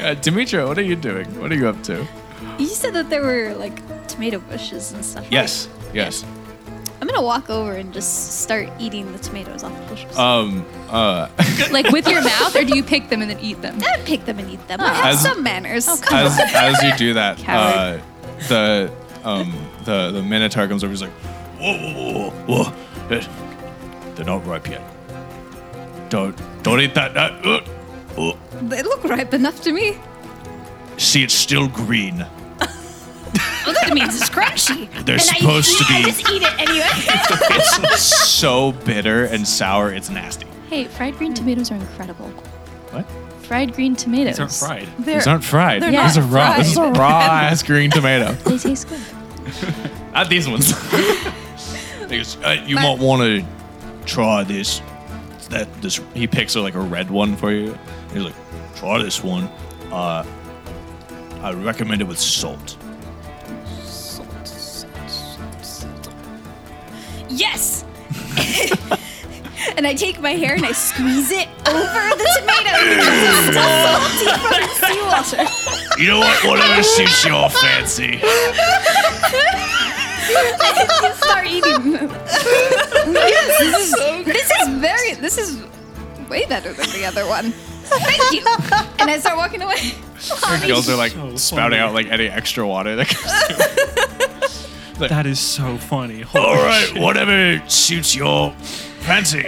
[0.00, 1.26] Uh, Demetra, what are you doing?
[1.40, 2.06] What are you up to?
[2.58, 5.24] You said that there were like tomato bushes and stuff.
[5.24, 5.32] right?
[5.32, 5.68] Yes.
[5.94, 6.24] Yes.
[7.00, 10.18] I'm gonna walk over and just start eating the tomatoes off the bushes.
[10.18, 10.64] Um.
[10.90, 11.28] Uh.
[11.70, 13.78] Like with your mouth, or do you pick them and then eat them?
[13.82, 14.80] I pick them and eat them.
[14.80, 15.86] I have As- some manners.
[15.88, 17.98] as as you do that, uh,
[18.48, 18.92] the
[19.24, 19.52] um
[19.84, 20.92] the the minotaur comes over.
[20.92, 21.12] And he's like,
[21.60, 22.72] whoa, whoa, whoa, whoa.
[23.08, 23.26] They're,
[24.14, 24.82] they're not ripe yet.
[26.10, 27.14] Don't don't eat that.
[27.14, 27.60] that uh,
[28.16, 28.32] uh.
[28.62, 29.98] they look ripe enough to me.
[30.96, 32.26] See, it's still green.
[33.66, 34.88] Well, that means it's crunchy.
[35.04, 36.88] They're and supposed I, to I be- just eat it anyway.
[37.92, 39.92] It's so bitter and sour.
[39.92, 40.46] It's nasty.
[40.68, 42.28] Hey, fried green tomatoes are incredible.
[42.90, 43.06] What?
[43.44, 44.38] Fried green tomatoes.
[44.38, 44.88] These aren't fried.
[45.04, 45.82] They're, These aren't fried.
[45.82, 46.56] they're These are not raw.
[46.56, 48.32] This is a raw ass green tomato.
[48.32, 49.00] They taste good.
[50.14, 50.72] Not these ones.
[52.08, 53.44] He goes, uh, you might want to
[54.06, 54.80] try this.
[55.50, 57.76] That this he picks a, like a red one for you.
[58.12, 58.34] He's like,
[58.76, 59.44] try this one.
[59.92, 60.24] Uh,
[61.42, 62.76] I recommend it with salt.
[63.84, 66.08] Salt, salt, salt, salt.
[67.28, 67.84] Yes.
[69.76, 73.70] and I take my hair and I squeeze it over the tomato because it's still
[73.86, 76.02] salty from the seawater.
[76.02, 76.44] You know what?
[76.44, 78.20] Whatever suits your fancy.
[80.32, 82.10] I start eating them.
[83.14, 85.14] yes, this is, this is very.
[85.14, 85.62] This is
[86.28, 87.52] way better than the other one.
[87.98, 88.44] Thank you.
[88.98, 89.76] And I start walking away.
[90.46, 91.88] Her gills are like So spouting funny.
[91.88, 93.32] out like any extra water that comes.
[93.56, 93.76] Through.
[95.08, 96.20] That is so funny.
[96.20, 97.00] Holy All right, shit.
[97.00, 98.52] whatever suits your
[99.00, 99.44] fancy.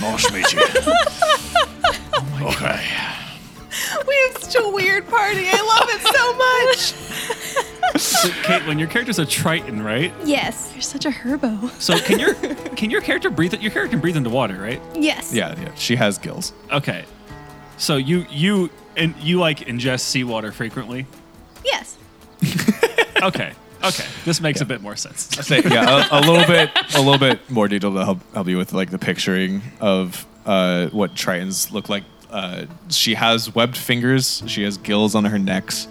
[0.00, 0.60] Nice to meet you.
[0.66, 2.82] Oh okay.
[4.08, 5.44] we have such a weird party.
[5.46, 7.64] I love it so much.
[7.96, 10.12] So, Caitlin, your character's a Triton, right?
[10.24, 10.70] Yes.
[10.74, 11.70] You're such a herbo.
[11.80, 12.34] So can your
[12.74, 13.52] can your character breathe?
[13.54, 14.80] Your character can breathe into water, right?
[14.96, 15.32] Yes.
[15.32, 15.72] Yeah, yeah.
[15.76, 16.52] She has gills.
[16.72, 17.04] Okay.
[17.76, 21.06] So you you and you like ingest seawater frequently.
[21.64, 21.96] Yes.
[23.22, 23.52] Okay.
[23.82, 24.04] Okay.
[24.26, 25.28] This makes a bit more sense.
[25.46, 28.58] say yeah a, a little bit a little bit more detail to help help you
[28.58, 34.42] with like the picturing of uh, what tritons look like uh, she has webbed fingers
[34.46, 35.86] she has gills on her necks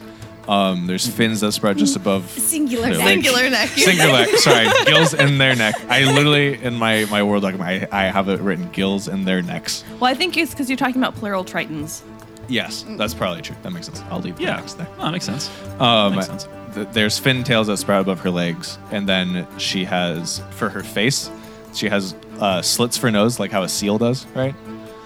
[0.47, 3.05] um, there's fins that spread just above Singular their neck.
[3.05, 3.25] legs.
[3.25, 3.69] Singular neck.
[3.69, 8.05] singular neck sorry gills in their neck i literally in my my word document I,
[8.07, 10.97] I have it written gills in their necks Well, I think it's because you're talking
[11.01, 12.01] about plural tritons.
[12.49, 14.57] yes that's probably true that makes sense i'll leave the Yeah.
[14.57, 15.49] necks there Oh, that makes sense.
[15.79, 16.47] um, Makes sense.
[16.75, 20.81] th- there's fin tails that sprout above her legs, and then she has for her
[20.83, 21.29] face,
[21.73, 24.53] she has uh, slits for nose, like how a seal does, right?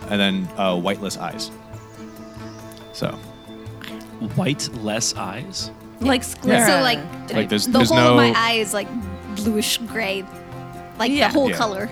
[0.09, 1.51] And then uh, whiteless eyes.
[2.93, 3.17] So,
[4.35, 5.71] White less eyes.
[5.99, 6.65] Like sclera.
[6.65, 6.99] So like,
[7.33, 8.87] Like, there's- the there's whole no- of my eye is like
[9.35, 10.23] bluish gray,
[10.99, 11.27] like Yeah.
[11.27, 11.57] the whole Yeah.
[11.57, 11.89] color.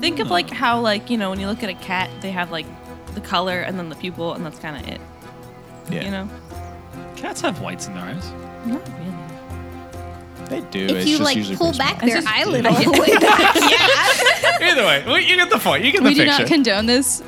[0.00, 2.50] Think of like how like you know when you look at a cat, they have
[2.50, 2.66] like
[3.14, 5.00] the color and then the pupil, and that's kind of it.
[5.90, 6.28] yeah, You know.
[7.16, 8.30] Cats have whites in their eyes.
[8.66, 9.00] Not really.
[10.50, 10.84] they do.
[10.84, 12.08] If it's you just like usually pull pretty back small.
[12.08, 14.68] their It's eyelid all the way back, yeah.
[14.70, 15.84] Either way, well, you get the point.
[15.84, 16.38] You get the We do picture.
[16.42, 17.22] not condone this.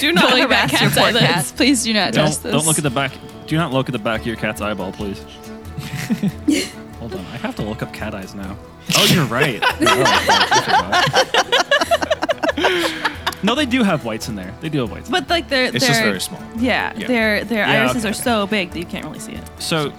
[0.00, 1.26] Do not Pulling harass back your cat's poor eyelids.
[1.26, 1.52] cat.
[1.56, 2.38] Please do not Don't this.
[2.38, 3.12] don't look at the back.
[3.46, 5.20] Do not look at the back of your cat's eyeball, please.
[6.98, 8.56] Hold on, I have to look up cat eyes now.
[8.96, 9.62] Oh, you're right.
[12.62, 14.52] Oh, no, they do have whites in there.
[14.60, 15.08] They do have whites.
[15.08, 16.42] But like they're it's they're just very small.
[16.58, 17.06] yeah, Yeah.
[17.06, 18.22] their their Yeah, irises okay, are okay.
[18.22, 19.42] so big that you can't really see it.
[19.58, 19.92] So,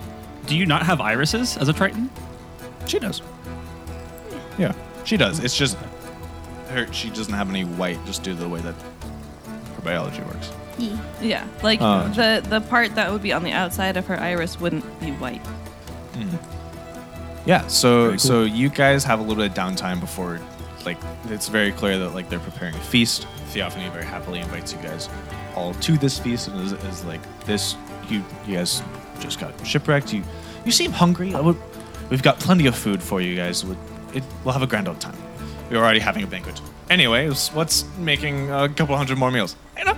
[0.46, 2.12] do you not have irises as a Triton?
[2.86, 3.24] She does.
[4.60, 4.74] Yeah,
[5.06, 5.40] she does.
[5.44, 5.76] It's just
[6.70, 6.92] her.
[6.94, 8.76] She doesn't have any white, just due to the way that
[9.82, 10.52] her biology works.
[11.22, 12.08] Yeah, like Oh.
[12.10, 15.42] the the part that would be on the outside of her iris wouldn't be white.
[16.16, 16.36] Hmm.
[17.46, 17.68] Yeah.
[17.68, 20.40] So so you guys have a little bit of downtime before,
[20.86, 20.98] like
[21.30, 23.28] it's very clear that like they're preparing a feast.
[23.54, 25.10] Theophany very happily invites you guys
[25.56, 27.76] all to this feast and is, is like this.
[28.10, 28.82] You you guys
[29.20, 30.14] just got shipwrecked.
[30.14, 30.24] You
[30.66, 31.34] you seem hungry.
[31.36, 31.58] I would,
[32.10, 33.66] we've got plenty of food for you guys.
[33.66, 33.78] Would-
[34.14, 35.16] It, we'll have a grand old time.
[35.70, 36.60] We're already having a banquet.
[36.90, 39.56] Anyways, what's making a couple hundred more meals?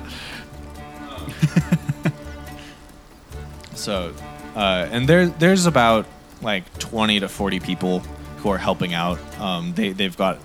[3.83, 4.13] So,
[4.55, 6.05] uh, and there there's about
[6.41, 7.99] like 20 to 40 people
[8.37, 9.19] who are helping out.
[9.41, 10.39] Um, they they've got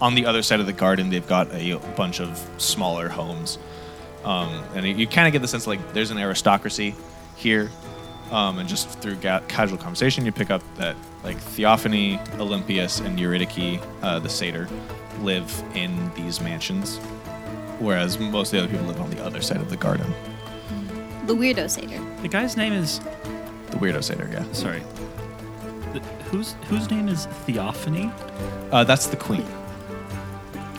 [0.00, 1.08] on the other side of the garden.
[1.08, 3.58] They've got a bunch of smaller homes,
[4.24, 6.96] um, and you kind of get the sense like there's an aristocracy
[7.36, 7.70] here.
[8.32, 13.18] Um, and just through ga- casual conversation, you pick up that like Theophany, Olympius, and
[13.20, 14.68] Eurydice, uh, the satyr,
[15.20, 16.98] live in these mansions,
[17.80, 20.12] whereas most of the other people live on the other side of the garden.
[21.26, 22.00] The weirdo satyr.
[22.22, 23.00] The guy's name is
[23.70, 24.44] The weirdo satyr, yeah.
[24.52, 24.82] sorry.
[25.92, 26.00] The,
[26.30, 28.10] whose whose name is Theophany?
[28.72, 29.46] Uh, that's the queen.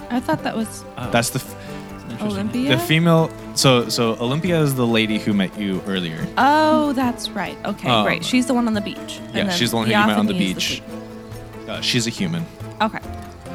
[0.09, 2.69] I thought that was That's the f- Olympia.
[2.75, 3.29] the female.
[3.55, 6.25] So so Olympia is the lady who met you earlier.
[6.37, 7.57] oh, that's right.
[7.65, 8.23] Okay, Um, great.
[8.23, 9.19] She's the one on the beach.
[9.19, 10.83] And yeah, then she's the one who you met on the Theophany is beach.
[10.85, 11.69] queen.
[11.69, 12.45] Uh, she's a human.
[12.81, 12.99] Okay.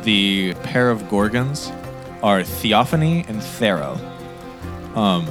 [0.03, 1.71] The pair of gorgons
[2.23, 3.99] are Theophany and Thero.
[4.95, 5.29] Um,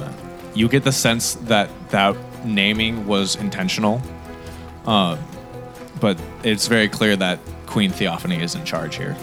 [0.54, 4.00] you get the sense that that naming was intentional.
[4.86, 5.18] Um,
[6.00, 9.16] but it's very clear that Queen Theophany is in charge here.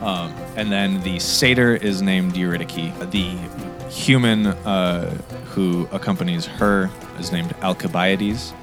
[0.00, 2.92] Um, and then the satyr is named Eurydice.
[3.10, 3.36] The
[3.90, 5.10] human uh,
[5.46, 8.54] who accompanies her is named Alcibiades,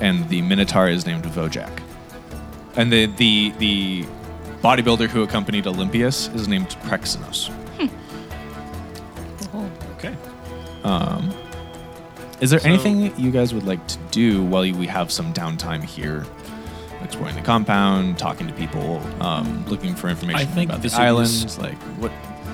[0.00, 1.70] and the minotaur is named Vojak.
[2.74, 4.06] And the the the
[4.66, 7.48] bodybuilder who accompanied Olympius is named Prexenos.
[7.78, 7.86] Hmm.
[9.56, 9.70] Oh.
[9.96, 10.14] Okay.
[10.82, 11.32] Um,
[12.40, 15.84] is there So- anything you guys would like to do while we have some downtime
[15.84, 16.26] here?
[17.04, 21.28] Exploring the compound, talking to people, um, looking for information I think about the island.
[21.28, 21.58] islands.
[21.58, 22.10] Like what?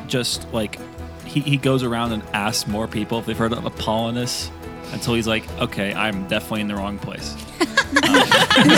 [0.07, 0.79] Just like
[1.25, 4.51] he, he goes around and asks more people if they've heard of Apollonius
[4.93, 7.35] until he's like, okay, I'm definitely in the wrong place.
[7.93, 8.69] Um,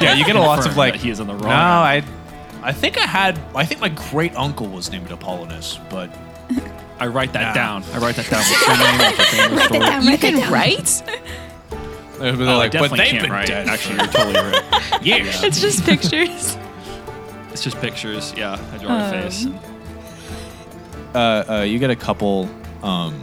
[0.00, 0.94] yeah, you get a lot of like.
[0.96, 2.02] he is on the wrong No, I,
[2.62, 3.38] I think I had.
[3.54, 6.14] I think my great uncle was named Apollonius, but
[7.00, 7.54] I write that Nah.
[7.54, 7.84] down.
[7.92, 8.42] I write that down.
[8.42, 8.98] What's your name?
[8.98, 9.80] What's your family story?
[9.80, 10.52] down, You write that can down.
[10.52, 11.02] write?
[12.18, 13.46] they're Oh, I like, but definitely they've can't been write.
[13.48, 13.68] dead.
[13.68, 15.02] Actually, you're totally right.
[15.02, 15.42] years.
[15.42, 16.56] It's just pictures.
[17.50, 18.32] It's just pictures.
[18.36, 19.46] Yeah, I draw a face.
[19.46, 19.58] Um,
[21.14, 22.48] uh, uh, you get a couple
[22.82, 23.20] um,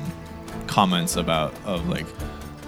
[0.67, 2.05] comments about of like,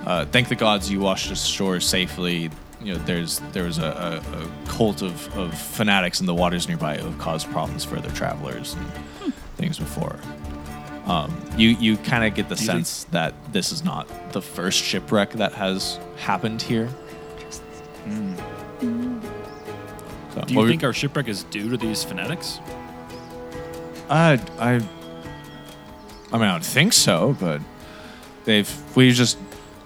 [0.05, 2.49] uh, thank the gods you washed ashore safely.
[2.83, 6.67] You know, there's there was a, a, a cult of, of fanatics in the waters
[6.67, 10.17] nearby who have caused problems for other travelers and things before.
[11.05, 14.07] Um, you you kind of get the Do you think- sense that this is not
[14.33, 16.89] the first shipwreck that has happened here.
[20.33, 22.59] So, Do you think our shipwreck is due to these fanatics?
[24.09, 24.75] I, I,
[26.31, 27.61] I mean, I would think so, but
[28.45, 29.37] they've we just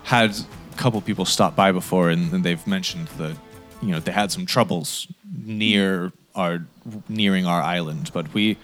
[0.04, 0.36] had
[0.78, 3.36] couple people stopped by before, and, and they've mentioned that
[3.82, 5.08] you know they had some troubles
[5.44, 6.66] near our
[7.10, 8.58] nearing our island, but we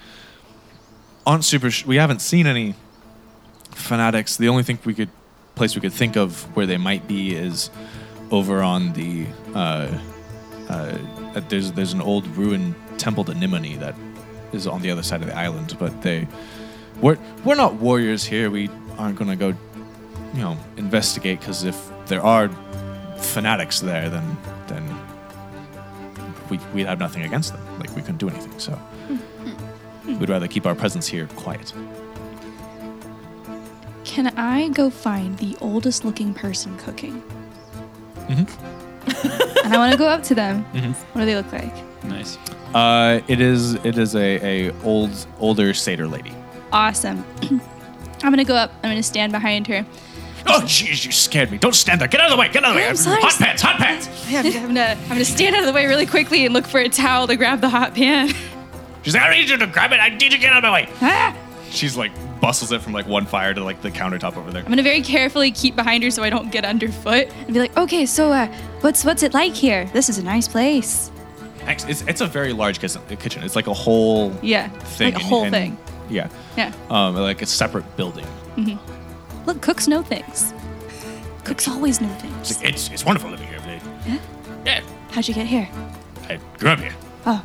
[1.25, 1.71] aren't super.
[1.71, 2.75] Sh- we haven't seen any
[3.71, 4.37] fanatics.
[4.37, 5.09] The only thing we could
[5.55, 7.69] place we could think of where they might be is
[8.31, 9.25] over on the.
[9.53, 9.97] Uh,
[10.69, 10.97] uh,
[11.35, 13.95] uh, there's there's an old ruined temple to Nimini that
[14.53, 16.27] is on the other side of the island, but they
[17.01, 18.49] we're we're not warriors here.
[18.49, 19.49] We aren't gonna go,
[20.33, 22.49] you know, investigate because if there are
[23.17, 24.37] fanatics there, then
[24.67, 24.83] then
[26.49, 27.79] we we'd have nothing against them.
[27.79, 28.59] Like we couldn't do anything.
[28.59, 28.77] So
[30.05, 31.73] we'd rather keep our presence here quiet.
[34.03, 37.23] Can I go find the oldest looking person cooking?
[38.27, 38.49] Mhm.
[39.63, 40.65] and I want to go up to them.
[40.73, 40.93] Mhm.
[41.13, 41.73] What do they look like?
[42.03, 42.37] Nice.
[42.73, 46.33] Uh, it is it is a, a old older satyr lady.
[46.73, 47.23] Awesome.
[48.23, 48.71] I'm gonna go up.
[48.83, 49.85] I'm gonna stand behind her.
[50.47, 51.57] Oh jeez, you scared me!
[51.57, 52.07] Don't stand there.
[52.07, 52.49] Get out of the way.
[52.49, 52.87] Get out of the way.
[52.89, 53.21] I'm sorry.
[53.21, 53.61] Hot pants.
[53.61, 54.07] Hot pants.
[54.27, 56.79] I'm, I'm gonna I'm gonna stand out of the way really quickly and look for
[56.79, 58.29] a towel to grab the hot pan.
[59.03, 59.99] She's like, I need you to grab it.
[59.99, 60.89] I need you to get out of my way.
[61.01, 61.35] Ah!
[61.69, 62.11] She's like
[62.41, 64.63] bustles it from like one fire to like the countertop over there.
[64.63, 67.77] I'm gonna very carefully keep behind her so I don't get underfoot and be like,
[67.77, 68.47] okay, so uh,
[68.81, 69.85] what's what's it like here?
[69.93, 71.11] This is a nice place.
[71.67, 73.01] Ex- It's, it's a very large kitchen.
[73.43, 75.13] It's like a whole Yeah, thing.
[75.13, 75.77] like a whole and- thing.
[76.09, 76.27] Yeah.
[76.57, 76.73] Yeah.
[76.89, 78.25] Um, like a separate building.
[79.45, 80.53] Look, cooks know things.
[81.43, 82.57] Cooks always know things.
[82.61, 83.59] like, it's, it's wonderful living here.
[83.61, 83.81] They-
[84.11, 84.19] Yeah.
[84.65, 84.81] Yeah.
[85.11, 85.67] How'd you get here?
[86.29, 86.93] I grew up here.
[87.25, 87.41] Oh,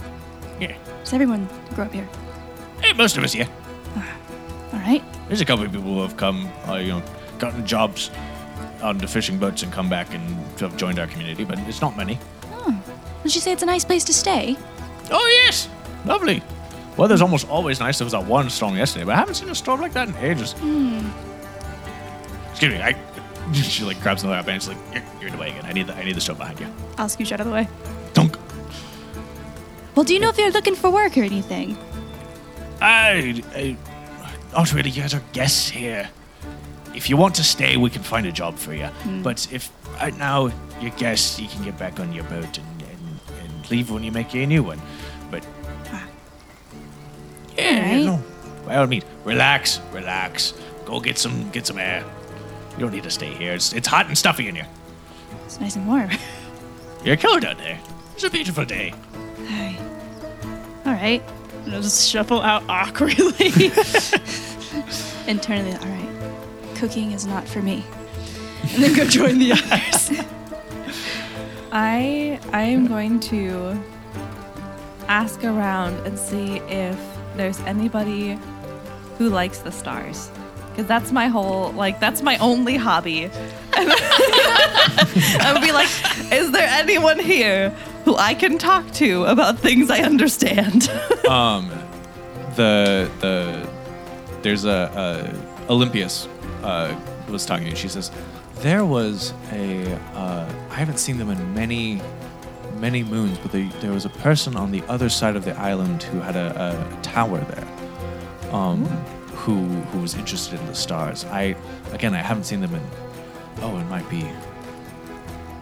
[0.61, 0.77] Yeah.
[1.03, 2.07] does everyone grow up here?
[2.83, 3.49] Hey, most of us, yeah.
[4.73, 5.03] All right.
[5.29, 7.03] There's a couple of people who have come, uh, you know,
[7.39, 8.11] gotten jobs
[8.83, 10.23] on the fishing boats and come back and
[10.61, 12.19] have joined our community, but it's not many.
[12.53, 12.79] Oh.
[13.23, 14.57] Did you say it's a nice place to stay?
[15.11, 15.69] Oh, yes.
[16.05, 16.43] Lovely.
[16.97, 17.99] Weather's almost always nice.
[17.99, 20.17] There was that one storm yesterday, but I haven't seen a storm like that in
[20.17, 20.55] ages.
[22.57, 22.81] Excuse me.
[22.81, 22.97] I,
[23.53, 25.67] she like grabs another up and she's like, you're, you're in the way again.
[25.67, 26.67] I need the, I need the stove behind you.
[26.97, 27.69] I'll scooch out of the way.
[28.15, 28.39] Dunk.
[29.95, 31.77] Well, do you know if you're looking for work or anything?
[32.81, 33.77] I, I,
[34.53, 34.89] not really.
[34.89, 36.09] You guys are guests here.
[36.95, 38.87] If you want to stay, we can find a job for you.
[38.87, 39.23] Hmm.
[39.23, 40.51] But if right now
[40.81, 44.13] you're guests, you can get back on your boat and, and, and leave when you
[44.13, 44.81] make a new one.
[45.31, 45.47] But
[45.93, 46.09] ah.
[47.59, 48.05] yeah, Alright.
[48.07, 48.23] no.
[48.65, 50.55] By all means, relax, relax.
[50.87, 52.03] Go get some get some air.
[52.77, 53.55] You don't need to stay here.
[53.55, 54.67] It's, it's hot and stuffy in here.
[55.47, 56.11] It's nice and warm.
[57.05, 57.81] You're a killer down there.
[58.15, 58.93] It's a beautiful day.
[59.47, 59.77] Hi.
[60.85, 61.23] All right.
[61.65, 63.27] And I'll just shuffle out awkwardly.
[65.27, 66.33] Internally, all right.
[66.75, 67.85] Cooking is not for me.
[68.75, 70.11] And then go join the others.
[71.73, 73.79] I I am going to
[75.09, 76.99] ask around and see if
[77.37, 78.39] there's anybody
[79.19, 80.31] who likes the stars.
[80.77, 83.31] Because that's my whole, like, that's my only hobby.
[83.73, 85.89] I would be like,
[86.31, 87.71] is there anyone here
[88.05, 90.91] who I can talk to about things I understand?
[91.29, 91.71] um,
[92.57, 93.67] the the
[94.43, 95.33] there's a,
[95.67, 96.29] a Olympius
[96.63, 96.95] uh,
[97.31, 97.77] was talking to you.
[97.77, 98.11] She says
[98.57, 102.03] there was a uh, I haven't seen them in many
[102.75, 106.03] many moons, but they, there was a person on the other side of the island
[106.03, 108.53] who had a, a tower there.
[108.53, 108.85] Um,
[109.47, 109.57] who
[109.91, 111.25] who was interested in the stars.
[111.27, 111.55] I
[111.93, 112.83] again I haven't seen them in
[113.63, 114.23] oh it might be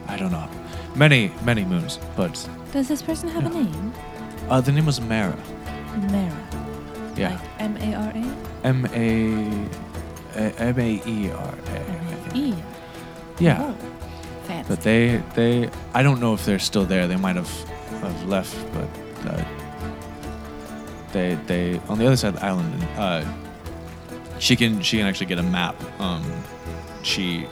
[0.09, 0.49] I don't know
[0.95, 2.35] many many moons, but
[2.73, 3.93] Does this person have a name?
[4.51, 5.37] uh, the name was Mara.
[6.11, 6.43] Mara.
[7.17, 7.31] Yeah.
[7.31, 8.27] Like M A R A?
[8.67, 9.09] M A
[10.73, 12.37] M A E R A.
[12.37, 12.55] E.
[13.39, 13.75] Yeah, Oh,
[14.47, 14.69] fancy.
[14.69, 17.07] but they they I don't know if they're still there.
[17.07, 17.51] They might have
[18.03, 18.89] have left, but
[19.31, 19.45] uh,
[21.13, 22.83] they they on the other side of the island.
[22.97, 23.25] Uh,
[24.39, 25.77] she can she can actually get a map.
[26.01, 26.25] Um,
[27.03, 27.47] she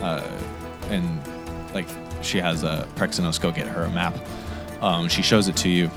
[0.00, 0.26] uh,
[0.90, 1.20] and
[1.74, 1.88] like
[2.22, 4.16] she has a Prexenos go get her a map.
[4.80, 5.90] Um, she shows it to you,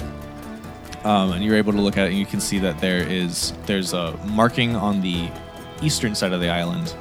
[1.03, 3.53] um, and you're able to look at it, and you can see that there is
[3.65, 5.29] there's a marking on the
[5.81, 6.93] eastern side of the island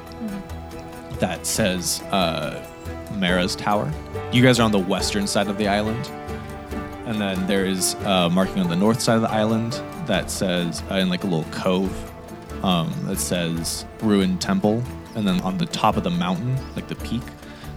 [1.19, 2.65] that says uh,
[3.15, 3.91] Mara's Tower.
[4.31, 6.09] You guys are on the western side of the island,
[7.05, 10.83] and then there is a marking on the north side of the island that says
[10.89, 12.08] uh, in like a little cove
[12.63, 14.83] um, that says ruined temple,
[15.15, 17.21] and then on the top of the mountain, like the peak,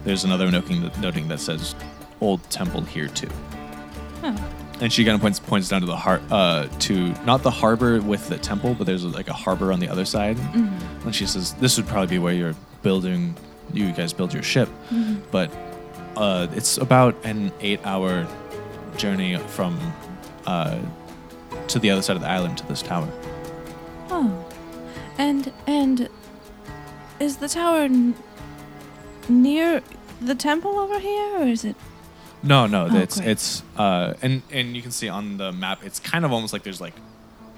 [0.05, 1.75] there's another noting noting that says
[2.21, 3.29] old temple here too.
[4.81, 8.01] And she kind of points points down to the har- uh, to not the harbor
[8.01, 10.37] with the temple, but there's like a harbor on the other side.
[11.05, 13.37] And she says this would probably be where you're building,
[13.73, 14.69] you guys build your ship,
[15.31, 15.51] but
[16.17, 18.27] uh, it's about an eight-hour
[18.97, 19.79] journey from
[20.47, 20.79] uh,
[21.69, 23.09] to the other side of the island to this tower.
[24.11, 24.42] Oh,
[25.23, 26.09] and and
[27.21, 28.15] is the tower n-
[29.29, 29.81] near
[30.21, 31.77] the temple over here, or is it?
[32.43, 33.29] No, no, Oh, it's great.
[33.31, 36.65] it's uh, and and you can see on the map, it's kind of almost like
[36.65, 36.95] there's like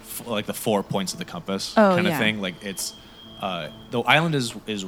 [0.02, 2.40] f- like the four points of the compass Oh, kind of thing.
[2.40, 2.94] Like it's
[3.40, 4.84] uh, the island is is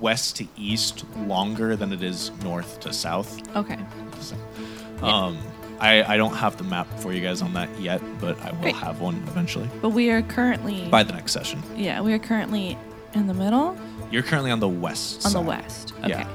[0.00, 3.30] west to east longer than it is north to south.
[3.56, 3.78] Okay.
[5.00, 5.38] Um,
[5.82, 8.60] I I don't have the map for you guys on that yet, but I will
[8.62, 8.76] Great.
[8.76, 10.88] have one eventually But we are currently.
[10.88, 11.58] by the next session.
[11.76, 12.78] yeah, we are currently
[13.14, 13.76] in the middle
[14.10, 15.26] You're currently on the west.
[15.26, 15.46] on the side.
[15.46, 15.92] west.
[16.04, 16.08] Okay.
[16.10, 16.26] Yeah.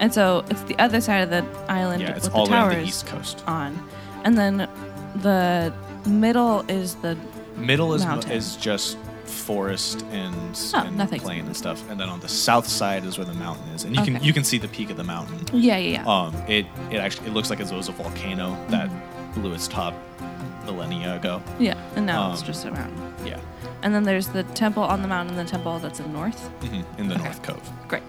[0.00, 2.56] And so it's the other side of the island Yeah, it's with all the the
[2.56, 3.36] way on towers the east coast.
[3.46, 3.70] on,
[4.24, 4.68] and then
[5.16, 5.72] the
[6.06, 7.16] middle is the
[7.56, 8.30] Middle is Mountain.
[8.30, 8.96] is just
[9.28, 10.34] forest and,
[10.74, 11.20] Oh, and nothing.
[11.20, 13.94] plain and stuff, and then on the south side is where the mountain is, and
[13.94, 15.38] you can you can see the peak of the mountain.
[15.52, 16.06] yeah yeah yeah.
[16.12, 18.88] Um, it it actually it looks like it was a volcano that
[19.34, 19.94] blew its top
[20.64, 21.42] millennia ago.
[21.58, 23.14] yeah, and now it's um, just a mountain.
[23.24, 23.38] Yeah,
[23.82, 26.48] And then there's the temple on the mountain, and the temple that's in the north.
[26.62, 27.24] hmm in the Okay.
[27.24, 27.70] North Cove.
[27.88, 28.02] Great.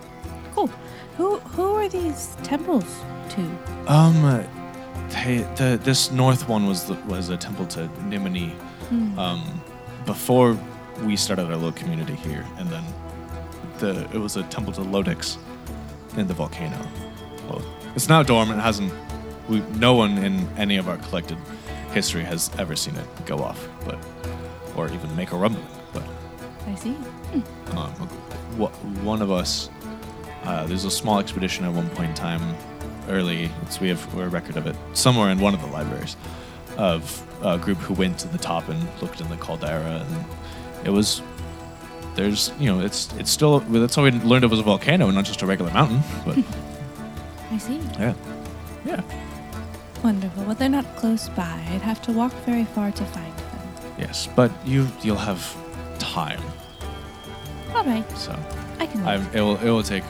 [0.55, 0.67] Cool.
[1.17, 2.85] Who who are these temples
[3.29, 3.41] to?
[3.87, 4.45] Um,
[5.09, 8.49] they, the this north one was the, was a temple to Nimini.
[8.89, 9.19] Hmm.
[9.19, 9.61] Um,
[10.05, 10.57] before
[11.03, 12.83] we started our little community here, and then
[13.79, 15.37] the it was a temple to Lodix
[16.17, 16.77] in the volcano.
[17.49, 17.63] Well,
[17.95, 18.59] it's now dormant.
[18.59, 18.93] It hasn't.
[19.47, 21.37] We no one in any of our collected
[21.91, 23.97] history has ever seen it go off, but
[24.75, 25.65] or even make a rumbling.
[25.93, 26.03] But
[26.67, 26.95] I see.
[27.71, 27.91] um,
[29.03, 29.69] one of us,
[30.43, 32.55] uh, there's a small expedition at one point in time
[33.07, 33.49] early.
[33.63, 36.15] It's, we have a record of it somewhere in one of the libraries
[36.77, 40.25] of a group who went to the top and looked in the caldera, and
[40.85, 41.21] it was.
[42.15, 43.59] There's, you know, it's it's still.
[43.69, 46.01] well, That's how we learned it was a volcano and not just a regular mountain.
[46.25, 46.37] But
[47.51, 47.79] I see.
[47.97, 48.13] yeah,
[48.85, 49.01] yeah,
[50.03, 50.43] Wonderful.
[50.43, 51.43] Well, they're not close by.
[51.71, 53.93] I'd have to walk very far to find them.
[53.97, 54.27] yes.
[54.35, 55.41] But you you'll have
[55.99, 56.41] time,
[57.75, 58.09] All right.
[58.17, 58.37] so
[58.79, 60.03] I can I, it will it will take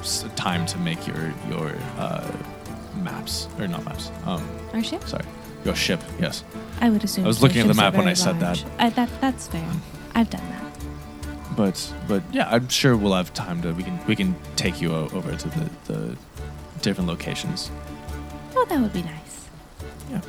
[0.00, 2.30] s- time to make your your uh,
[3.02, 4.10] maps or not maps.
[4.26, 5.02] Um, Our ship?
[5.08, 5.24] sorry,
[5.68, 6.00] your ship.
[6.18, 6.42] Yes.
[6.80, 7.24] I would assume.
[7.24, 8.64] I was looking at the map when I said that.
[8.78, 9.08] I, that.
[9.20, 9.68] That's fair.
[10.14, 11.56] I've done that.
[11.56, 11.76] but
[12.08, 15.08] but yeah, I'm sure we'll have time to we can we can take you o-
[15.12, 16.16] over to the, the
[16.82, 17.70] different locations.
[18.56, 19.34] Oh, that would be nice.
[20.10, 20.20] Yeah.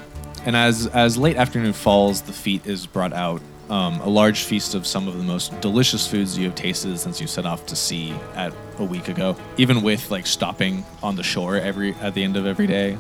[0.46, 3.42] And as as late afternoon falls, the feet is brought out.
[3.70, 7.22] Um, a large feast of some of the most delicious foods you have tasted since
[7.22, 9.36] you set off to sea at a week ago.
[9.58, 12.98] Even with like stopping on the shore every at the end of every day,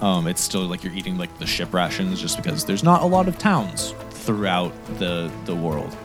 [0.00, 3.06] um, it's still like you're eating like the ship rations just because there's not a
[3.06, 5.96] lot of towns throughout the the world.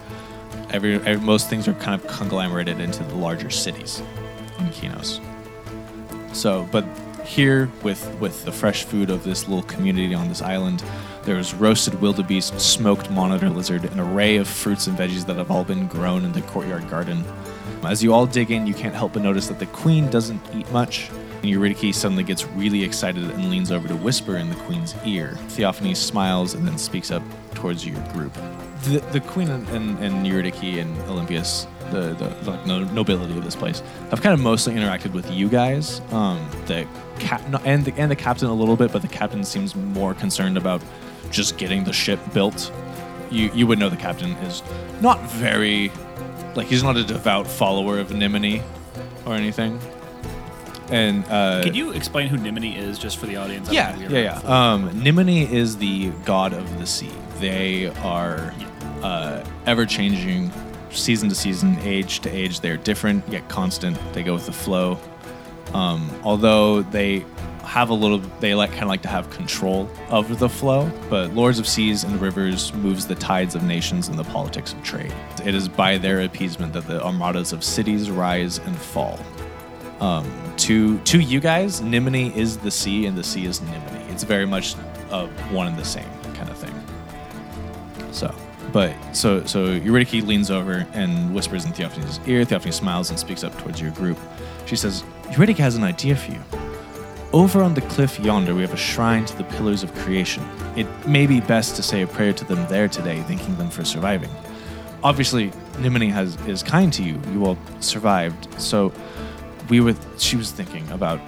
[0.71, 4.01] Every, every most things are kind of conglomerated into the larger cities
[4.57, 5.21] in Kinos.
[6.33, 6.83] So, but
[7.23, 10.83] here with with the fresh food of this little community on this island,
[11.23, 15.63] there's roasted wildebeest, smoked monitor lizard, an array of fruits and veggies that have all
[15.63, 17.23] been grown in the courtyard garden.
[17.83, 20.69] As you all dig in, you can't help but notice that the queen doesn't eat
[20.71, 21.09] much.
[21.43, 25.35] And Eurydice suddenly gets really excited and leans over to whisper in the queen's ear.
[25.49, 27.21] Theophany smiles and then speaks up
[27.53, 28.33] towards your group.
[28.83, 33.37] The, the queen and, and, and Eurydice and Olympius, the, the, the like, no- nobility
[33.37, 35.99] of this place, have kind of mostly interacted with you guys.
[36.11, 36.87] Um, the
[37.19, 40.55] cap and the and the captain a little bit, but the captain seems more concerned
[40.55, 40.81] about
[41.29, 42.71] just getting the ship built.
[43.29, 44.63] You you would know the captain is
[45.01, 45.91] not very
[46.55, 48.61] like he's not a devout follower of Nimini
[49.25, 49.77] or anything.
[50.89, 53.69] And uh, Can you explain who Nimini is, just for the audience?
[53.69, 54.73] I don't yeah, think we yeah, yeah.
[54.73, 57.11] Um, Nimini is the god of the sea.
[57.39, 58.53] They are
[59.01, 60.51] uh, ever changing,
[60.91, 62.59] season to season, age to age.
[62.59, 63.97] They're different yet constant.
[64.13, 64.99] They go with the flow.
[65.73, 67.25] Um, although they
[67.63, 70.91] have a little, they like kind of like to have control of the flow.
[71.09, 74.83] But lords of seas and rivers moves the tides of nations and the politics of
[74.83, 75.13] trade.
[75.45, 79.17] It is by their appeasement that the armadas of cities rise and fall
[80.03, 84.11] um, to to you guys, Nimini is the sea, and the sea is Nimini.
[84.11, 84.75] It's very much
[85.09, 86.75] uh, one and the same kind of thing.
[88.11, 88.35] So,
[88.73, 92.43] but so so Eurydice leans over and whispers in Theophany's ear.
[92.43, 94.19] Theophany smiles and speaks up towards your group.
[94.65, 96.41] She says, "Eurydice has an idea for you.
[97.31, 100.43] Over on the cliff yonder, we have a shrine to the pillars of creation.
[100.75, 103.85] It may be best to say a prayer to them there today, thanking them for
[103.85, 104.29] surviving.
[105.01, 107.21] Obviously, Nimini has is kind to you.
[107.31, 108.91] You all survived, so."
[109.69, 111.19] We were she was thinking about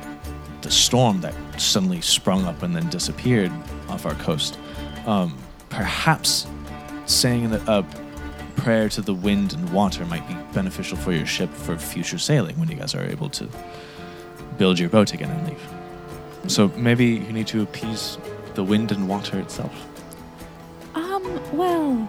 [0.61, 3.51] the storm that suddenly sprung up and then disappeared
[3.89, 4.57] off our coast
[5.05, 5.37] um,
[5.69, 6.47] perhaps
[7.05, 7.85] saying a, a
[8.55, 12.57] prayer to the wind and water might be beneficial for your ship for future sailing
[12.59, 13.47] when you guys are able to
[14.57, 15.67] build your boat again and leave
[16.47, 18.17] so maybe you need to appease
[18.55, 19.73] the wind and water itself
[20.95, 21.23] Um.
[21.55, 22.07] Well,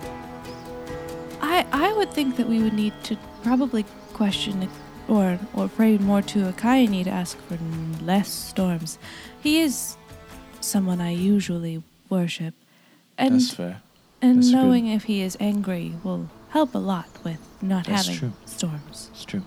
[1.43, 4.63] I I would think that we would need to probably question
[5.09, 7.59] or or pray more to Akaini to ask for
[8.05, 8.99] less storms.
[9.43, 9.97] He is
[10.61, 12.55] someone I usually worship,
[13.19, 13.83] and that's fair
[14.23, 14.57] and that's good.
[14.57, 18.33] knowing if he is angry will help a lot with not That's having true.
[18.47, 19.11] storms.
[19.13, 19.43] It's true.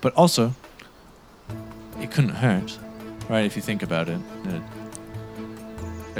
[0.00, 0.54] But also,
[2.00, 2.78] it couldn't hurt,
[3.28, 3.44] right?
[3.44, 4.18] If you think about it.
[4.46, 4.60] Uh,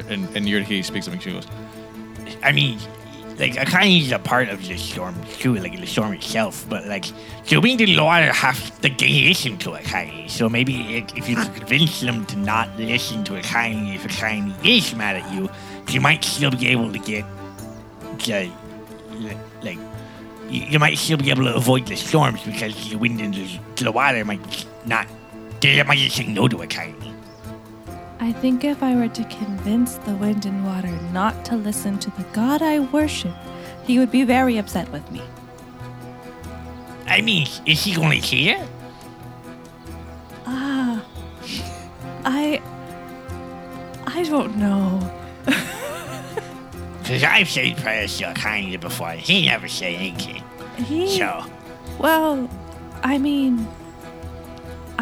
[0.09, 1.47] and and Eurydice speaks up and she goes,
[2.43, 2.79] I mean,
[3.39, 6.65] like Akane is a part of the storm too, like the storm itself.
[6.69, 7.07] But like,
[7.49, 10.31] the wind and the water have to listen to Akane.
[10.31, 14.55] So maybe it, if you could convince them to not listen to Akane, if Akane
[14.65, 15.51] is mad at you,
[15.89, 17.25] you might still be able to get,
[18.19, 18.51] the,
[19.63, 19.79] like,
[20.49, 23.93] you, might still be able to avoid the storms because the wind and the, the
[23.93, 25.07] water might not.
[25.61, 27.12] They might just say no to Akane.
[28.23, 32.11] I think if I were to convince the wind and water not to listen to
[32.13, 33.35] the god I worship,
[33.85, 35.21] he would be very upset with me.
[37.09, 38.65] I mean, is he going to care?
[40.47, 41.05] Ah,
[42.25, 42.63] I.
[44.07, 45.01] I don't know.
[47.03, 50.45] Because I've said prayers to Akane before, he never said anything.
[50.77, 51.19] He.
[51.19, 51.45] So,
[51.99, 52.49] Well,
[53.03, 53.67] I mean,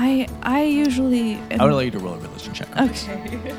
[0.02, 1.38] I I usually.
[1.50, 2.68] I would like you to roll a religion check.
[2.80, 3.54] Okay.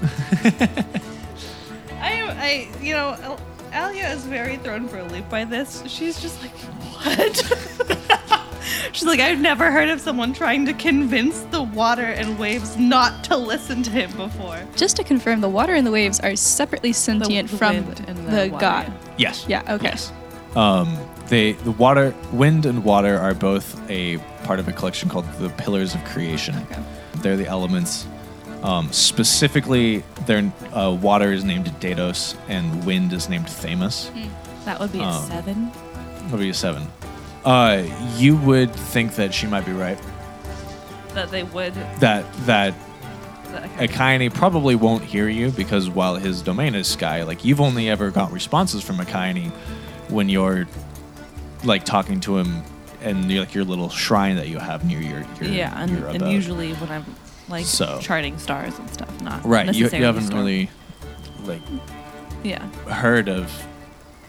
[2.00, 3.40] I am, I, you know, Al-
[3.90, 5.82] Alia is very thrown for a loop by this.
[5.86, 6.52] She's just like,
[7.04, 8.46] what?
[8.92, 13.22] She's like, I've never heard of someone trying to convince the water and waves not
[13.24, 14.58] to listen to him before.
[14.76, 18.48] Just to confirm, the water and the waves are separately sentient the from the, the
[18.50, 18.92] water, god.
[19.18, 19.44] Yes.
[19.46, 19.62] Yeah.
[19.74, 19.88] Okay.
[19.88, 20.10] Yes.
[20.56, 20.96] Um,
[21.30, 25.48] they the water, wind, and water are both a part of a collection called the
[25.50, 26.54] Pillars of Creation.
[26.70, 26.82] Okay.
[27.22, 28.06] They're the elements.
[28.62, 34.10] Um, specifically, their uh, water is named Dados, and wind is named Thamus.
[34.66, 35.70] That would be a Um, seven.
[36.24, 36.86] That'll be a seven.
[37.44, 37.84] Uh,
[38.18, 39.98] you would think that she might be right.
[41.14, 41.72] That they would.
[42.00, 42.74] That that
[43.52, 43.70] that-.
[43.78, 48.10] Akaine probably won't hear you because while his domain is sky, like you've only ever
[48.10, 49.50] got responses from Akaine
[50.08, 50.66] when you're
[51.64, 52.62] like talking to him
[53.02, 56.08] and you're like your little shrine that you have near your, your yeah, and, your
[56.08, 57.04] and usually when I'm
[57.48, 60.70] like So- charting stars and stuff, not right you, you haven't really
[61.44, 61.62] like
[62.42, 63.50] Yeah, heard of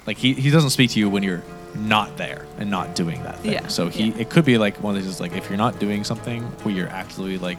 [0.07, 1.43] like he, he doesn't speak to you when you're
[1.75, 3.53] not there and not doing that thing.
[3.53, 4.17] Yeah, So he yeah.
[4.19, 6.89] it could be like one of these like if you're not doing something where you're
[6.89, 7.57] actually like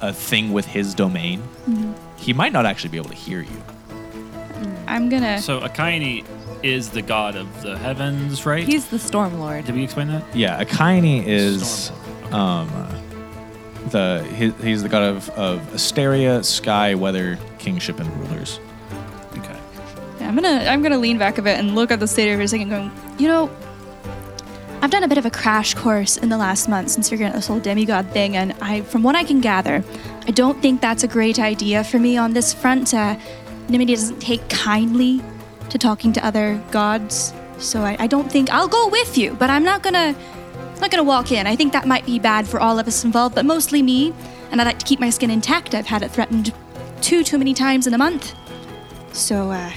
[0.00, 1.92] a thing with his domain, Mm-hmm.
[2.18, 3.62] he might not actually be able to hear you.
[4.86, 5.40] I'm gonna.
[5.40, 6.24] So Akaini
[6.62, 8.66] is the god of the heavens, right?
[8.66, 9.64] he's the storm lord.
[9.64, 10.22] Did we explain that?
[10.34, 11.90] Yeah, Akaini is
[12.26, 12.32] Okay.
[12.34, 12.68] um
[13.90, 18.60] the he, he's the god of, of Asteria, sky, weather, kingship, and rulers.
[19.38, 19.56] Okay.
[20.20, 22.42] Yeah, I'm gonna I'm gonna lean back a bit and look at the theater for
[22.42, 23.50] a second, going, you know,
[24.80, 27.36] I've done a bit of a crash course in the last month since figuring out
[27.36, 29.82] this whole demigod thing, and I, from what I can gather,
[30.26, 32.92] I don't think that's a great idea for me on this front.
[32.94, 33.16] Uh,
[33.68, 35.22] Nimini doesn't take kindly
[35.72, 39.34] to talking to other gods, so I, I don't think I'll go with you.
[39.34, 40.14] But I'm not gonna
[40.80, 41.46] not gonna walk in.
[41.46, 44.12] I think that might be bad for all of us involved, but mostly me.
[44.50, 45.74] And I like to keep my skin intact.
[45.74, 46.52] I've had it threatened
[47.00, 48.34] too too many times in a month.
[49.12, 49.70] So, uh,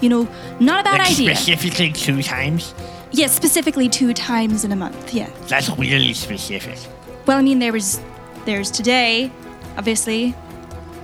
[0.00, 0.28] you know,
[0.60, 1.34] not a bad like idea.
[1.34, 2.74] specifically two times?
[3.10, 5.12] Yes, specifically two times in a month.
[5.14, 5.30] Yeah.
[5.48, 6.78] That's really specific.
[7.26, 8.00] Well, I mean, there was,
[8.46, 9.30] there's today,
[9.76, 10.34] obviously.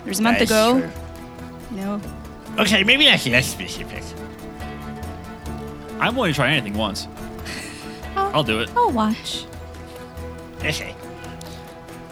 [0.05, 0.81] There's a month That's ago.
[0.81, 0.91] true.
[1.71, 2.01] You know.
[2.59, 4.03] Okay, maybe that's less specific.
[6.01, 7.09] I'm willing to try anything once.
[8.17, 8.71] I'll do it.
[8.77, 9.45] I'll watch.
[10.59, 10.95] Okay.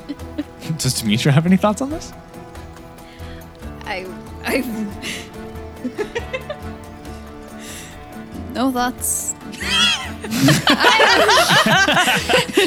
[0.79, 2.13] Does Demetra have any thoughts on this?
[3.85, 4.07] I.
[4.45, 4.61] I.
[8.55, 9.33] no thoughts.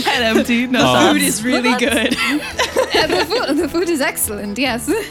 [0.06, 0.68] Head empty.
[0.68, 1.12] No thoughts.
[1.14, 2.16] Food is really good.
[2.16, 4.86] Uh, the, food, the food is excellent, yes.
[4.86, 5.06] the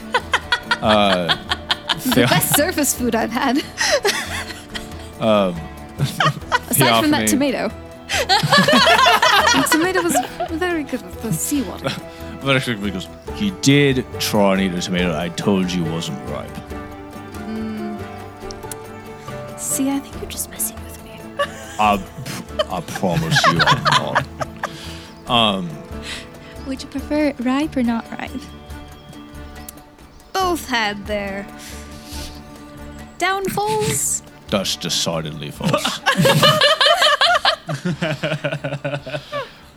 [0.83, 1.37] Uh,
[2.15, 3.59] best surface food I've had.
[5.21, 5.55] um,
[6.01, 7.69] Aside from that tomato.
[8.09, 10.17] the tomato was
[10.51, 11.91] very good with the seawater.
[12.43, 16.57] But actually, because he did try and eat a tomato I told you wasn't ripe.
[19.59, 21.21] See, I think you're just messing with me.
[21.79, 22.03] I,
[22.71, 24.27] I promise you I'm not.
[25.29, 25.69] Um,
[26.67, 28.31] Would you prefer ripe or not ripe?
[30.33, 31.47] Both had their
[33.19, 34.23] downfalls.
[34.51, 35.99] That's decidedly false.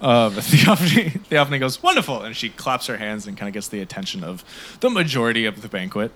[0.02, 2.22] um, Theophany, Theophany goes, wonderful.
[2.22, 4.44] And she claps her hands and kind of gets the attention of
[4.80, 6.12] the majority of the banquet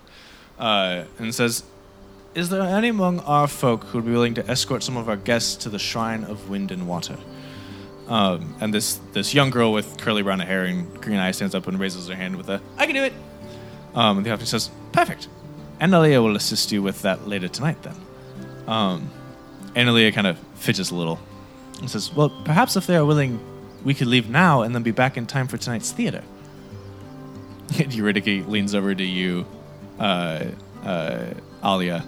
[0.58, 1.64] uh, and says,
[2.34, 5.16] Is there any among our folk who would be willing to escort some of our
[5.16, 7.18] guests to the Shrine of Wind and Water?
[8.08, 11.66] Um, and this, this young girl with curly brown hair and green eyes stands up
[11.66, 13.12] and raises her hand with a, I can do it.
[13.94, 15.28] Um, and Theophany says, Perfect.
[15.80, 18.05] And Analia will assist you with that later tonight then.
[18.66, 19.10] Um,
[19.74, 21.18] Analia kind of fidgets a little
[21.80, 23.40] and says, Well, perhaps if they are willing,
[23.84, 26.22] we could leave now and then be back in time for tonight's theater.
[27.90, 29.46] Eurydice leans over to you,
[29.98, 30.44] uh,
[30.84, 31.24] uh,
[31.64, 32.04] Alia,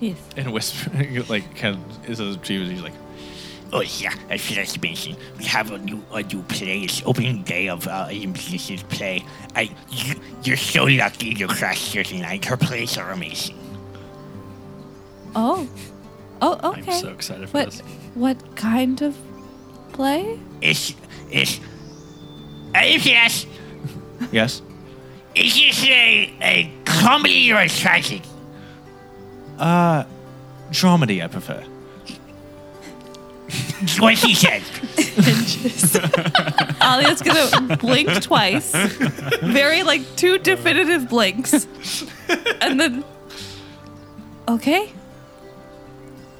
[0.00, 0.18] Yes.
[0.36, 0.90] and whisper,
[1.28, 2.92] like, kind of, is a, she was, he's like,
[3.72, 6.82] Oh yeah, I forgot to mention we have a new a new play.
[6.82, 8.06] It's opening day of uh,
[8.88, 9.24] play.
[9.56, 10.14] I you,
[10.44, 12.44] you're so lucky to crash here tonight.
[12.44, 13.58] Her plays are amazing.
[15.36, 15.68] Oh.
[16.42, 16.92] Oh, okay.
[16.94, 17.80] I'm so excited for what, this.
[18.14, 19.16] what kind of
[19.92, 20.38] play?
[20.60, 20.94] It's
[21.30, 21.60] it's.
[22.74, 23.46] Uh, yes,
[24.32, 24.62] Yes?
[25.34, 28.22] is this a, a comedy or a tragic?
[29.58, 30.04] Uh,
[30.70, 31.62] dramedy, I prefer.
[33.48, 34.62] It's what she said.
[36.82, 38.72] Alia's gonna blink twice.
[39.42, 41.66] Very like two definitive blinks.
[42.60, 43.04] And then
[44.48, 44.92] Okay.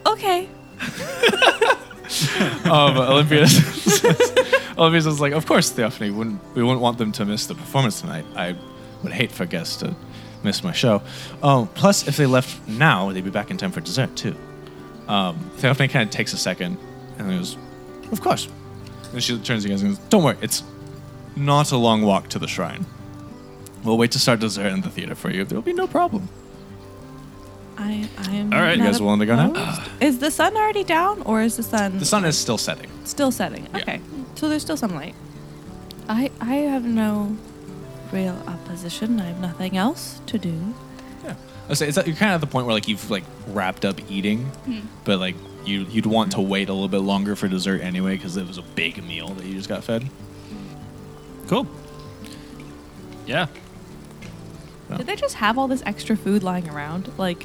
[0.07, 0.49] Okay.
[2.65, 3.47] um, Olympia
[4.79, 8.01] Olympia says, like, of course, Theophany, wouldn't, we wouldn't want them to miss the performance
[8.01, 8.25] tonight.
[8.37, 8.55] I
[9.03, 9.97] would hate for guests to
[10.43, 11.03] miss my show.
[11.43, 14.37] Um, plus, if they left now, they'd be back in time for dessert, too.
[15.09, 16.79] Um, Theophany kind of takes a second
[17.19, 17.57] and goes,
[18.13, 18.49] of course.
[19.13, 20.63] And she turns to you guys and goes, Don't worry, it's
[21.37, 22.85] not a long walk to the shrine.
[23.85, 25.45] We'll wait to start dessert in the theater for you.
[25.45, 26.29] There'll be no problem.
[27.79, 28.53] I, I am.
[28.53, 28.77] All right.
[28.77, 29.51] You not guys willing to go now?
[29.51, 29.83] opposed.
[30.01, 32.91] Is the sun already down, or is the sun The sun is still setting.
[33.05, 33.67] still setting?
[33.73, 33.81] Yeah.
[33.81, 34.01] Okay,
[34.35, 35.15] so there's still some light.
[36.09, 37.37] I I have no
[38.13, 39.21] real opposition.
[39.21, 40.75] I have nothing else to do.
[41.25, 41.35] Yeah.
[41.69, 44.01] I say, that you're kind of at the point where like you've like wrapped up
[44.11, 44.81] eating, hmm.
[45.05, 48.37] but like you you'd want to wait a little bit longer for dessert anyway because
[48.37, 50.09] it was a big meal that you just got fed.
[51.49, 51.67] Cool.
[53.27, 53.47] Yeah.
[54.97, 57.11] Did they just have all this extra food lying around?
[57.19, 57.45] Like,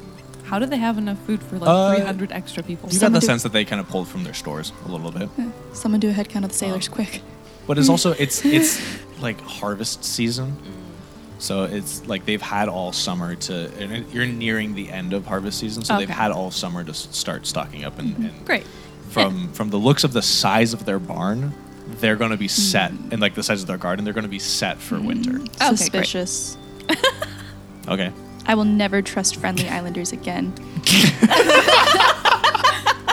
[0.52, 2.90] how do they have enough food for like Uh, 300 extra people?
[2.90, 4.92] You got Someone the do- sense that they kind of pulled from their stores a
[4.92, 5.30] little bit.
[5.74, 6.96] Someone do a head count of the sailors, Oh.
[6.96, 7.22] quick.
[7.68, 8.82] But it's also it's it's
[9.22, 11.42] like harvest season, mm.
[11.42, 13.54] so it's like they've had all summer to.
[13.80, 16.22] And it- you're nearing the end of harvest season, so they've Okay.
[16.26, 17.98] had all summer to s- start stocking up.
[17.98, 18.26] And, mm-hmm.
[18.26, 18.66] and Great.
[19.10, 21.54] from from the looks of the size of their barn,
[22.02, 22.72] they're going to be mm-hmm.
[22.74, 25.32] set, and like the size of their garden, they're going to be set for winter.
[25.40, 25.46] Mm-hmm.
[25.48, 25.78] Okay, great.
[25.80, 26.58] Suspicious.
[27.88, 28.12] Okay.
[28.46, 30.52] I will never trust friendly islanders again.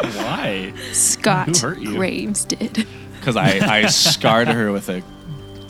[0.03, 0.73] Why?
[0.93, 1.97] Scott Who hurt you?
[1.97, 2.87] Graves did.
[3.19, 5.03] Because I, I scarred her with a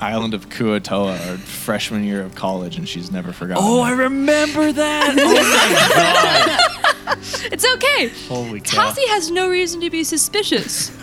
[0.00, 3.64] island of Kuatoa our freshman year of college, and she's never forgotten.
[3.66, 3.86] Oh, it.
[3.88, 6.64] I remember that.
[7.10, 8.08] Oh my It's okay.
[8.08, 8.16] god.
[8.28, 8.90] Holy cow.
[8.90, 10.90] Tassie has no reason to be suspicious.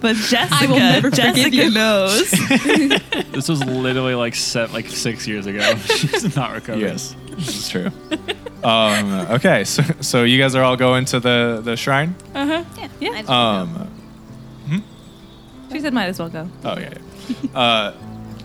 [0.00, 2.30] But Jessica, I will never Jessica knows.
[3.36, 5.60] This was literally like set like six years ago.
[5.86, 6.80] She's not recovered.
[6.80, 7.90] Yes, this is true.
[8.64, 12.14] um, okay, so so you guys are all going to the the shrine.
[12.34, 12.64] Uh huh.
[12.78, 12.88] Yeah.
[13.00, 13.10] Yeah.
[13.10, 13.92] I just- Um,
[15.72, 16.94] she said, "Might as well go." oh yeah.
[17.28, 17.58] yeah.
[17.58, 17.94] Uh,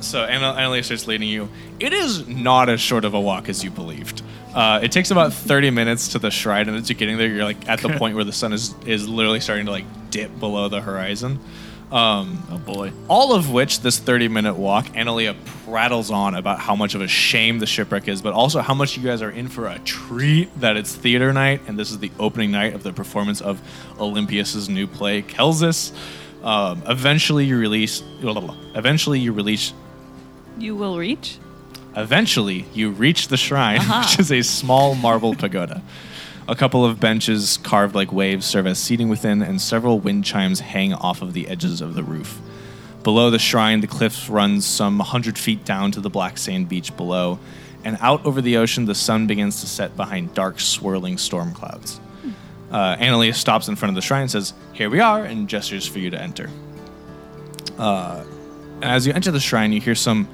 [0.02, 1.50] so Anna- Annalise starts leading you.
[1.80, 4.24] It is not as short of a walk as you believed.
[4.54, 7.46] Uh, it takes about 30 minutes to the shrine, and as you're getting there, you're
[7.46, 10.70] like at the point where the sun is is literally starting to like dip below
[10.70, 11.40] the horizon.
[11.92, 12.94] Um, Oh boy.
[13.10, 15.36] all of which this 30 minute walk Analia
[15.66, 18.96] prattles on about how much of a shame the shipwreck is but also how much
[18.96, 22.10] you guys are in for a treat that it's theater night and this is the
[22.18, 23.60] opening night of the performance of
[24.00, 25.92] Olympius's new play kelsis
[26.46, 29.74] um, eventually you release eventually you release
[30.58, 31.40] You will reach.
[31.98, 35.82] Eventually, you reach the shrine, which is a small marble pagoda.
[36.52, 40.60] A couple of benches carved like waves serve as seating within, and several wind chimes
[40.60, 42.42] hang off of the edges of the roof.
[43.04, 46.94] Below the shrine, the cliffs run some 100 feet down to the black sand beach
[46.98, 47.40] below,
[47.86, 52.02] and out over the ocean, the sun begins to set behind dark, swirling storm clouds.
[52.70, 55.88] Uh, Annalise stops in front of the shrine and says, Here we are, and gestures
[55.88, 56.50] for you to enter.
[57.78, 58.26] Uh,
[58.82, 60.28] as you enter the shrine, you hear some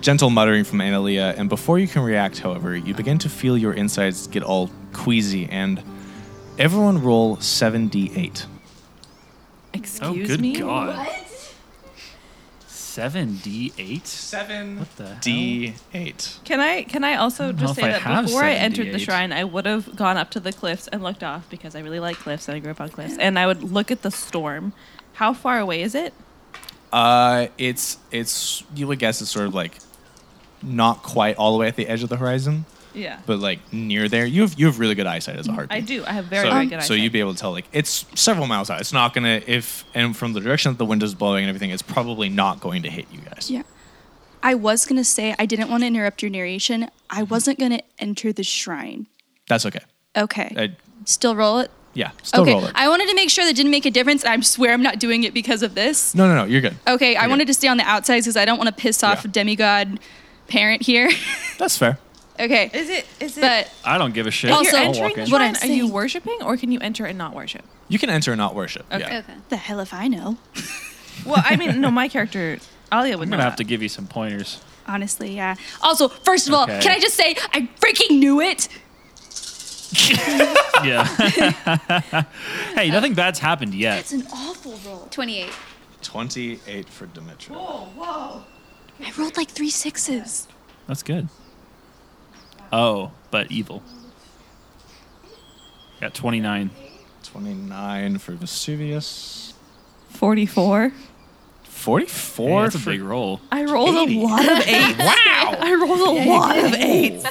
[0.00, 3.72] gentle muttering from Analia, and before you can react, however, you begin to feel your
[3.72, 5.82] insides get all queasy, and
[6.58, 8.46] everyone roll 7d8.
[9.72, 10.56] Excuse Oh, good me.
[10.58, 11.08] god.
[12.66, 14.04] Seven D eight.
[14.06, 15.16] 7 What the hell?
[15.20, 16.42] d8.
[16.44, 18.92] Can I can I also don't just if say I that have before I entered
[18.92, 21.80] the shrine, I would have gone up to the cliffs and looked off because I
[21.80, 24.10] really like cliffs and I grew up on cliffs, and I would look at the
[24.10, 24.72] storm.
[25.14, 26.12] How far away is it?
[26.92, 29.78] Uh, it's, it's, you would guess it's sort of like
[30.62, 34.08] not quite all the way at the edge of the horizon, Yeah, but like near
[34.08, 34.26] there.
[34.26, 35.76] You have, you have really good eyesight as a heartbeat.
[35.76, 36.04] I do.
[36.06, 36.88] I have very so, very good eyesight.
[36.88, 38.80] so you'd be able to tell like it's several miles out.
[38.80, 41.70] It's not gonna if and from the direction that the wind is blowing and everything,
[41.70, 43.50] it's probably not going to hit you guys.
[43.50, 43.62] Yeah.
[44.42, 46.88] I was going to say, I didn't want to interrupt your narration.
[47.10, 49.06] I wasn't going to enter the shrine.
[49.48, 49.80] That's okay.
[50.16, 50.54] Okay.
[50.56, 50.68] Uh,
[51.04, 51.70] Still roll it?
[51.92, 52.52] yeah, still okay.
[52.54, 52.72] roll it.
[52.74, 54.24] I wanted to make sure that didn't make a difference.
[54.24, 56.14] I swear I'm not doing it because of this.
[56.14, 56.76] no, no, no, you're good.
[56.88, 57.16] Okay.
[57.16, 57.28] I Okay.
[57.28, 59.30] wanted to stay on the outsides because I don't want to piss off Yeah.
[59.32, 60.00] demigod
[60.50, 61.10] parent here.
[61.58, 61.98] That's fair.
[62.38, 62.70] okay.
[62.74, 63.40] is it is it?
[63.40, 64.50] But I don't give a shit.
[64.50, 65.30] Also- you're I'll walk in.
[65.30, 67.64] What are you worshiping or can you enter and not worship?
[67.88, 68.84] You can enter and not worship.
[68.92, 69.00] Okay.
[69.00, 69.18] Yeah.
[69.18, 69.34] Okay.
[69.48, 70.36] the hell if I know?
[71.26, 72.58] Well, I mean, no, my character
[72.90, 74.58] Alia would I'm gonna have to give you some pointers.
[74.86, 75.54] Honestly, yeah.
[75.82, 76.80] Also, first of all, Okay.
[76.80, 78.68] can I just say I freaking knew it?
[80.82, 81.04] Yeah.
[82.74, 83.98] hey, nothing bad's happened yet.
[84.00, 85.08] It's an awful roll.
[85.10, 85.52] 28.
[86.00, 87.50] 28 for Dimitra.
[89.04, 90.46] I rolled like three sixes.
[90.86, 91.28] That's good.
[92.72, 93.82] Oh, but evil.
[96.00, 96.70] Got 29.
[97.24, 99.54] 29 for Vesuvius.
[100.10, 100.92] Forty-four.
[101.64, 103.40] 44 Hey, that's a big roll.
[103.50, 104.18] I rolled 80.
[104.20, 104.98] a lot of eights.
[104.98, 105.56] wow!
[105.60, 107.24] I rolled a lot of eights.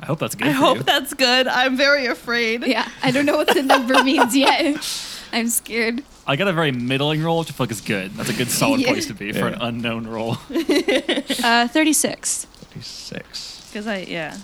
[0.00, 0.82] I hope that's good I for hope you.
[0.82, 1.48] that's good.
[1.48, 2.66] I'm very afraid.
[2.66, 4.76] Yeah, I don't know what the number means yet.
[5.32, 6.02] I'm scared.
[6.28, 8.12] I got a very middling roll, which I feel like is good.
[8.14, 8.88] That's a good solid Yeah.
[8.92, 9.68] place to be for an Yeah.
[9.68, 10.36] unknown roll.
[11.42, 12.44] Uh, 36.
[12.44, 13.68] 36.
[13.68, 14.36] Because I yeah.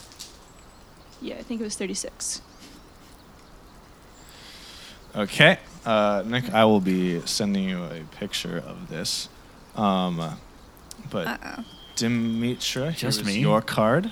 [1.20, 2.41] Yeah, I think it was 36.
[5.16, 9.28] Okay, uh, Nick, I will be sending you a picture of this.
[9.76, 10.39] Um,
[11.11, 11.64] but Uh-oh.
[11.97, 13.39] Dimitra, Just here's me?
[13.39, 14.11] your card.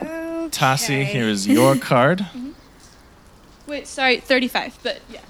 [0.00, 2.26] Tassi, here is your card.
[3.66, 5.20] Wait, sorry, 35, but yeah.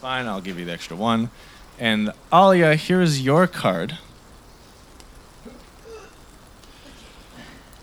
[0.00, 0.26] It's fine.
[0.28, 1.28] I'll give you the extra one.
[1.78, 3.98] And Alia, here is your card.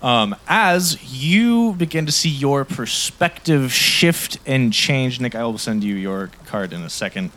[0.01, 5.83] Um, as you begin to see your perspective shift and change, Nick, I will send
[5.83, 7.29] you your card in a second.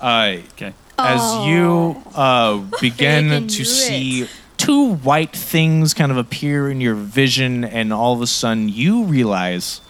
[0.00, 0.72] Uh, Okay.
[0.96, 6.94] as you uh, begin to do see two white things kind of appear in your
[6.94, 9.80] vision, and all of a sudden you realize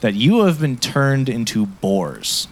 [0.00, 2.48] that you have been turned into boars.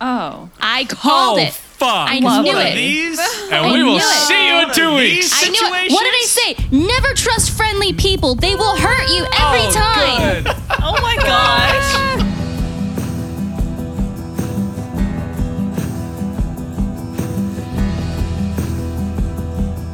[0.00, 0.50] Oh.
[0.60, 1.52] I called oh, it.
[1.52, 2.10] fuck.
[2.10, 2.74] I One knew of it.
[2.74, 3.18] These?
[3.46, 5.30] And I we will see you in two weeks.
[5.32, 5.92] I knew it.
[5.92, 6.56] What did I say?
[6.72, 8.34] Never trust friendly people.
[8.34, 10.42] They will hurt you every oh, time.
[10.42, 10.56] Good.
[10.82, 12.26] Oh my gosh.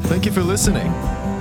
[0.08, 0.88] Thank you for listening.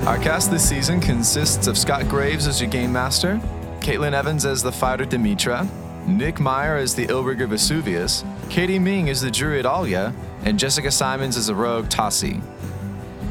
[0.07, 3.39] Our cast this season consists of Scott Graves as your game master,
[3.80, 5.68] Caitlin Evans as the fighter Demetra,
[6.07, 11.37] Nick Meyer is the Illrigger Vesuvius, Katie Ming is the druid Alia, and Jessica Simons
[11.37, 12.41] is the rogue Tassi.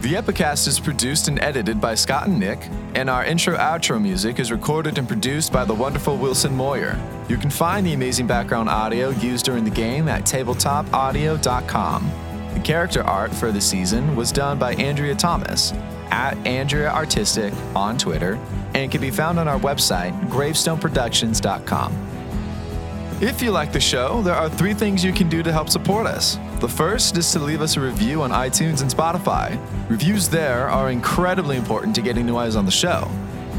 [0.01, 2.59] The Epikast is produced and edited by Scott and Nick,
[2.95, 6.99] and our intro outro music is recorded and produced by the wonderful Wilson Moyer.
[7.29, 12.11] You can find the amazing background audio used during the game at tabletopaudio.com.
[12.55, 15.73] The character art for the season was done by Andrea Thomas
[16.11, 18.39] at Andrea Artistic on Twitter
[18.75, 22.20] and can be found on our website, gravestoneproductions.com.
[23.21, 26.07] If you like the show, there are three things you can do to help support
[26.07, 26.39] us.
[26.59, 29.61] The first is to leave us a review on iTunes and Spotify.
[29.91, 33.11] Reviews there are incredibly important to getting new eyes on the show.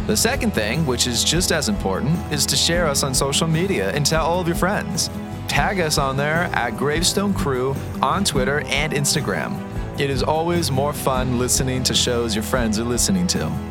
[0.07, 3.91] The second thing, which is just as important, is to share us on social media
[3.91, 5.11] and tell all of your friends.
[5.47, 9.61] Tag us on there at Gravestone Crew on Twitter and Instagram.
[9.99, 13.70] It is always more fun listening to shows your friends are listening to.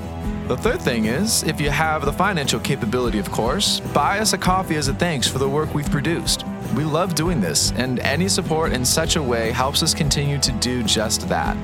[0.50, 4.38] The third thing is, if you have the financial capability, of course, buy us a
[4.38, 6.44] coffee as a thanks for the work we've produced.
[6.74, 10.50] We love doing this, and any support in such a way helps us continue to
[10.54, 11.56] do just that.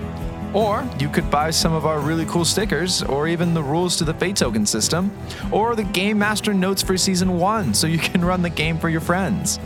[0.54, 4.04] Or you could buy some of our really cool stickers, or even the rules to
[4.04, 5.10] the Fate Token system,
[5.50, 8.88] or the Game Master notes for Season 1 so you can run the game for
[8.88, 9.58] your friends.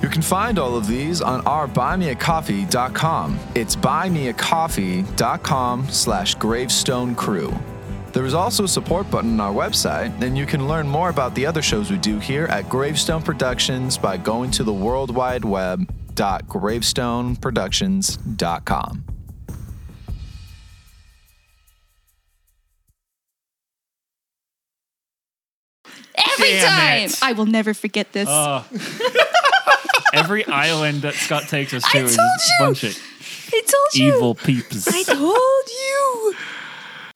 [0.00, 3.38] You can find all of these on our buymeacoffee.com.
[3.54, 7.54] It's buymeacoffee.com slash gravestone crew.
[8.12, 11.34] There is also a support button on our website, and you can learn more about
[11.34, 15.44] the other shows we do here at Gravestone Productions by going to the World Wide
[15.44, 19.04] Web gravestoneproductions.com.
[26.14, 27.02] Every Damn time.
[27.04, 27.18] it.
[27.22, 28.28] I will never forget this.
[28.28, 28.62] Uh,
[30.12, 32.56] every island that Scott takes us I to is told a you.
[32.66, 32.98] bunch of
[33.54, 34.16] I told you.
[34.16, 34.88] evil peeps.
[34.88, 36.34] I told you.